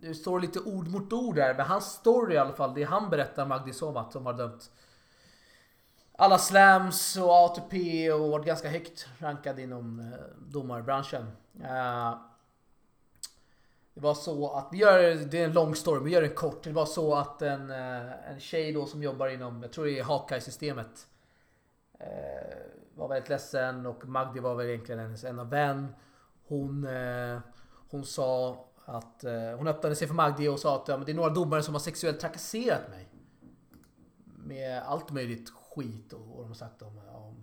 Det 0.00 0.14
står 0.14 0.40
lite 0.40 0.60
ord 0.60 0.88
mot 0.88 1.12
ord 1.12 1.34
där, 1.34 1.54
men 1.54 1.66
hans 1.66 1.84
story 1.84 2.34
i 2.34 2.38
alla 2.38 2.52
fall, 2.52 2.74
det 2.74 2.82
han 2.84 3.10
berättar 3.10 3.46
Magdi 3.46 3.72
Somat 3.72 4.12
som 4.12 4.26
har 4.26 4.32
dömt 4.32 4.70
alla 6.22 6.38
slams 6.38 7.16
och 7.16 7.30
ATP 7.30 8.12
och 8.12 8.28
varit 8.28 8.46
ganska 8.46 8.68
högt 8.68 9.08
rankad 9.18 9.58
inom 9.58 10.00
eh, 10.00 10.06
domarbranschen. 10.38 11.22
Eh, 11.64 12.14
det 13.94 14.00
var 14.00 14.14
så 14.14 14.50
att, 14.50 14.68
vi 14.72 14.78
gör, 14.78 15.14
det 15.14 15.40
är 15.40 15.44
en 15.44 15.52
lång 15.52 15.74
story, 15.74 15.96
men 15.96 16.04
vi 16.04 16.10
gör 16.10 16.22
den 16.22 16.34
kort. 16.34 16.64
Det 16.64 16.72
var 16.72 16.86
så 16.86 17.14
att 17.14 17.42
en, 17.42 17.70
eh, 17.70 18.30
en 18.30 18.40
tjej 18.40 18.72
då 18.72 18.86
som 18.86 19.02
jobbar 19.02 19.28
inom, 19.28 19.62
jag 19.62 19.72
tror 19.72 19.84
det 19.84 19.98
är 19.98 20.04
Hawkeye-systemet. 20.04 21.06
Var 22.94 23.08
väldigt 23.08 23.28
ledsen 23.28 23.86
och 23.86 24.08
Magdi 24.08 24.40
var 24.40 24.54
väl 24.54 24.66
egentligen 24.66 25.00
hennes 25.00 25.24
enda 25.24 25.44
vän. 25.44 25.94
Hon, 26.48 26.88
hon 27.90 28.04
sa 28.04 28.64
att, 28.84 29.24
hon 29.58 29.68
öppnade 29.68 29.96
sig 29.96 30.08
för 30.08 30.14
Magdi 30.14 30.48
och 30.48 30.58
sa 30.58 30.76
att 30.76 30.88
ja, 30.88 30.96
men 30.96 31.06
det 31.06 31.12
är 31.12 31.16
några 31.16 31.30
domare 31.30 31.62
som 31.62 31.74
har 31.74 31.80
sexuellt 31.80 32.20
trakasserat 32.20 32.90
mig. 32.90 33.08
Med 34.24 34.82
allt 34.82 35.10
möjligt 35.10 35.61
skit 35.74 36.12
och, 36.12 36.20
och 36.36 36.40
de 36.42 36.48
har 36.48 36.54
sagt 36.54 36.82
om, 36.82 36.98
om, 36.98 37.36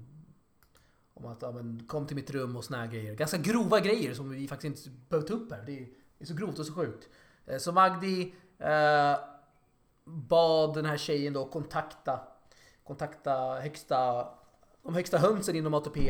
om 1.14 1.26
att 1.26 1.42
ja, 1.42 1.52
men, 1.52 1.84
kom 1.88 2.08
till 2.08 2.16
mitt 2.16 2.32
rum 2.32 2.56
och 2.56 2.64
såna 2.64 2.78
här 2.80 2.88
grejer. 2.88 3.16
Ganska 3.16 3.38
grova 3.38 3.80
grejer 3.80 4.14
som 4.14 4.30
vi 4.30 4.48
faktiskt 4.48 4.86
inte 4.88 5.00
behöver 5.10 5.28
ta 5.28 5.34
upp 5.34 5.52
här. 5.52 5.64
Det 5.66 5.72
är, 5.80 5.86
det 6.18 6.24
är 6.24 6.26
så 6.26 6.34
grovt 6.34 6.60
och 6.60 6.66
så 6.66 6.74
sjukt. 6.74 7.10
Eh, 7.46 7.58
så 7.58 7.72
Magdi 7.72 8.34
eh, 8.60 9.16
bad 10.06 10.74
den 10.74 10.86
här 10.86 10.98
tjejen 10.98 11.34
då 11.34 11.46
kontakta, 11.46 12.20
kontakta 12.84 13.60
högsta, 13.62 14.28
de 14.84 14.94
högsta 14.94 15.18
hönsen 15.18 15.56
inom 15.56 15.74
ATP. 15.74 16.10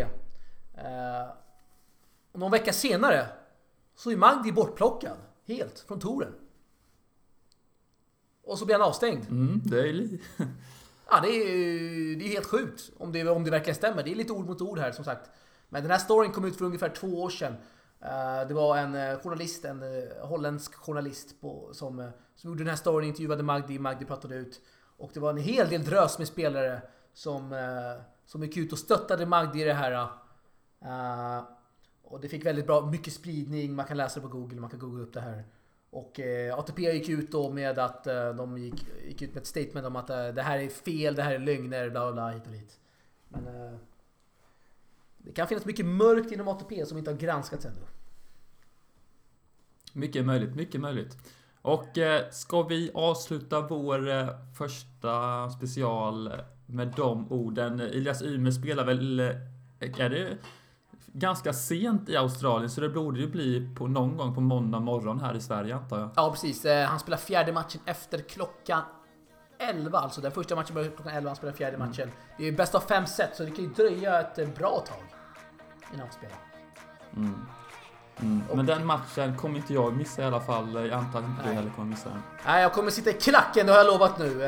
Eh, 0.78 1.30
och 2.32 2.40
någon 2.40 2.52
vecka 2.52 2.74
senare 2.74 3.28
så 3.96 4.12
är 4.12 4.18
Magdi 4.18 4.52
bortplockad 4.52 5.18
helt 5.46 5.80
från 5.80 6.00
touren. 6.00 6.34
Och 8.44 8.60
så 8.60 8.66
blir 8.66 8.76
han 8.76 8.88
avstängd. 8.88 9.30
Mm, 9.30 9.62
det 9.66 9.90
är 9.90 9.94
li- 9.94 10.22
Ja, 11.12 11.20
det 11.22 11.28
är 11.28 11.58
ju 11.58 12.16
det 12.16 12.26
är 12.26 12.30
helt 12.30 12.46
sjukt 12.46 12.92
om 12.98 13.12
det, 13.12 13.30
om 13.30 13.44
det 13.44 13.52
verkligen 13.52 13.76
stämmer. 13.76 14.04
Det 14.04 14.12
är 14.12 14.16
lite 14.16 14.34
ord 14.34 14.46
mot 14.46 14.62
ord 14.62 14.80
här 14.80 14.92
som 14.92 15.06
sagt. 15.06 15.30
Men 15.70 15.82
den 15.82 15.92
här 15.92 15.98
storyn 15.98 16.32
kom 16.32 16.46
ut 16.46 16.58
för 16.58 16.66
ungefär 16.66 16.90
två 16.90 17.08
år 17.08 17.30
sedan. 17.30 17.56
Eh, 18.02 18.48
det 18.48 18.54
var 18.54 18.78
en 18.78 18.96
eh, 18.96 19.20
journalist, 19.20 19.66
en 19.66 19.84
eh, 19.84 20.28
holländsk 20.28 20.76
journalist 20.76 21.42
på, 21.42 21.70
som, 21.74 22.12
som 22.36 22.50
gjorde 22.50 22.64
den 22.64 22.70
här 22.70 22.76
storyn, 22.76 23.10
intervjuade 23.10 23.44
Magdi, 23.44 23.80
Magdi 23.80 24.06
pratade 24.06 24.36
ut. 24.36 24.62
Och 24.98 25.12
det 25.14 25.20
var 25.20 25.30
en 25.30 25.38
hel 25.38 25.70
del 25.70 25.84
drös 25.84 26.18
med 26.18 26.28
spelare 26.28 26.82
som, 27.14 27.56
som 28.26 28.44
gick 28.44 28.58
ut 28.58 28.72
och 28.72 28.80
stöttade 28.80 29.26
Magdi 29.26 29.62
i 29.62 29.64
det 29.64 29.74
här. 29.74 30.10
Och 32.04 32.20
det 32.20 32.28
fick 32.28 32.46
väldigt 32.46 32.68
bra, 32.68 32.86
mycket 32.86 33.14
spridning, 33.14 33.76
man 33.76 33.86
kan 33.86 33.98
läsa 33.98 34.20
det 34.20 34.28
på 34.28 34.38
Google, 34.38 34.60
man 34.60 34.70
kan 34.70 34.80
googla 34.80 35.04
upp 35.04 35.14
det 35.14 35.22
här. 35.22 35.46
Och 35.92 36.20
eh, 36.20 36.60
ATP 36.60 36.82
gick 36.82 37.10
ut 37.10 37.32
då 37.32 37.50
med 37.50 37.80
att 37.80 38.08
eh, 38.08 38.30
de 38.30 38.58
gick, 38.58 38.86
gick 39.08 39.22
ut 39.22 39.34
med 39.34 39.42
ett 39.42 39.48
statement 39.48 39.88
om 39.88 39.96
att 39.96 40.10
eh, 40.10 40.28
det 40.28 40.42
här 40.42 40.60
är 40.60 40.70
fel, 40.70 41.16
det 41.16 41.24
här 41.24 41.36
är 41.36 41.40
lögner, 41.40 41.90
bla 41.90 42.12
bla, 42.12 42.30
hit 42.30 42.46
och 42.46 42.52
dit. 42.52 42.80
Men 43.28 43.48
eh, 43.48 43.78
det 45.18 45.32
kan 45.32 45.48
finnas 45.48 45.66
mycket 45.66 45.86
mörkt 45.86 46.32
inom 46.32 46.48
ATP 46.48 46.86
som 46.86 46.98
inte 46.98 47.12
har 47.12 47.18
granskats 47.18 47.66
ännu. 47.66 47.82
Mycket 49.94 50.26
möjligt, 50.26 50.56
mycket 50.56 50.82
möjligt. 50.82 51.18
Och 51.62 51.98
eh, 51.98 52.30
ska 52.30 52.64
vi 52.64 52.92
avsluta 52.94 53.62
vår 53.62 54.10
eh, 54.10 54.28
första 54.58 55.50
special 55.50 56.32
med 56.66 56.94
de 56.96 57.32
orden? 57.32 57.80
Elias 57.80 58.22
Ymer 58.22 58.52
spelar 58.52 58.86
väl, 58.86 59.20
är 59.80 60.10
det 60.10 60.38
ganska 61.06 61.54
sent 61.54 62.10
i 62.10 62.18
Australien 62.18 62.70
så 62.70 62.82
det 62.82 62.90
borde 62.90 63.20
ju 63.20 63.28
bli 63.28 63.70
på 63.76 63.88
någon 63.88 64.18
gång 64.18 64.36
på 64.36 64.42
måndag 64.42 64.80
morgon 64.80 65.20
här 65.20 65.36
i 65.36 65.42
Sverige 65.42 65.76
antar 65.76 66.00
jag. 66.00 66.10
Ja 66.16 66.32
precis, 66.32 66.66
eh, 66.66 66.88
han 66.88 67.00
spelar 67.00 67.18
fjärde 67.18 67.54
matchen 67.54 67.82
efter 67.86 68.20
klockan 68.20 68.82
11 69.60 70.00
alltså. 70.00 70.22
Den 70.22 70.32
första 70.32 70.56
matchen 70.56 70.74
börjar 70.74 70.92
klockan 70.92 71.14
11, 71.14 71.30
han 71.30 71.36
spelar 71.36 71.54
fjärde 71.54 71.78
matchen. 71.78 72.12
Det 72.38 72.48
är 72.48 72.52
bäst 72.52 72.76
av 72.76 72.80
fem 72.80 73.06
set 73.06 73.36
så 73.36 73.44
det 73.44 73.52
kan 73.52 73.66
ju 73.66 73.70
dröja 73.70 74.20
ett 74.20 74.40
eh, 74.40 74.48
bra 74.48 74.84
tag 74.88 75.04
innan 75.94 76.08
han 76.08 76.12
spelar. 76.12 76.38
Mm. 77.16 77.46
Mm. 78.22 78.44
Men 78.56 78.66
den 78.66 78.86
matchen 78.86 79.38
kommer 79.38 79.58
inte 79.58 79.74
jag 79.74 79.94
missa 79.94 80.22
i 80.22 80.26
alla 80.26 80.42
fall. 80.42 80.74
Jag 80.74 80.92
antar 80.92 81.20
att 81.20 81.26
inte 81.26 81.44
du 81.44 81.54
heller 81.54 81.72
kommer 81.76 81.90
missa 81.90 82.10
den. 82.10 82.22
Nej, 82.46 82.62
jag 82.62 82.74
kommer 82.74 82.92
sitta 82.92 83.10
i 83.10 83.14
klacken, 83.14 83.66
det 83.66 83.72
har 83.72 83.80
jag 83.80 83.88
lovat 83.88 84.20
nu 84.20 84.44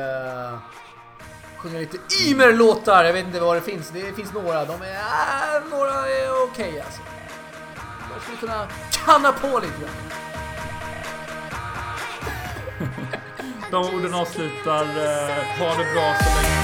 sjunger 1.62 1.78
sjunga 1.78 1.80
lite 1.80 1.98
Ymer-låtar, 2.24 3.04
jag 3.04 3.12
vet 3.12 3.26
inte 3.26 3.40
vad 3.40 3.56
det 3.56 3.60
finns. 3.60 3.90
Det 3.90 4.16
finns 4.16 4.32
några, 4.32 4.64
de 4.64 4.82
är... 4.82 4.94
Äh, 4.94 5.70
några 5.70 6.08
är 6.08 6.44
okej 6.44 6.80
alltså. 6.80 7.00
De 8.14 8.20
skulle 8.22 8.38
kunna 8.38 8.66
kanna 9.06 9.32
på 9.32 9.60
lite 9.60 9.80
grann. 9.80 10.12
De 13.70 13.94
orden 13.94 14.14
avslutar. 14.14 14.82
Eh, 14.82 15.58
ha 15.58 15.68
det 15.68 15.92
bra 15.94 16.14
så 16.20 16.42
länge. 16.42 16.61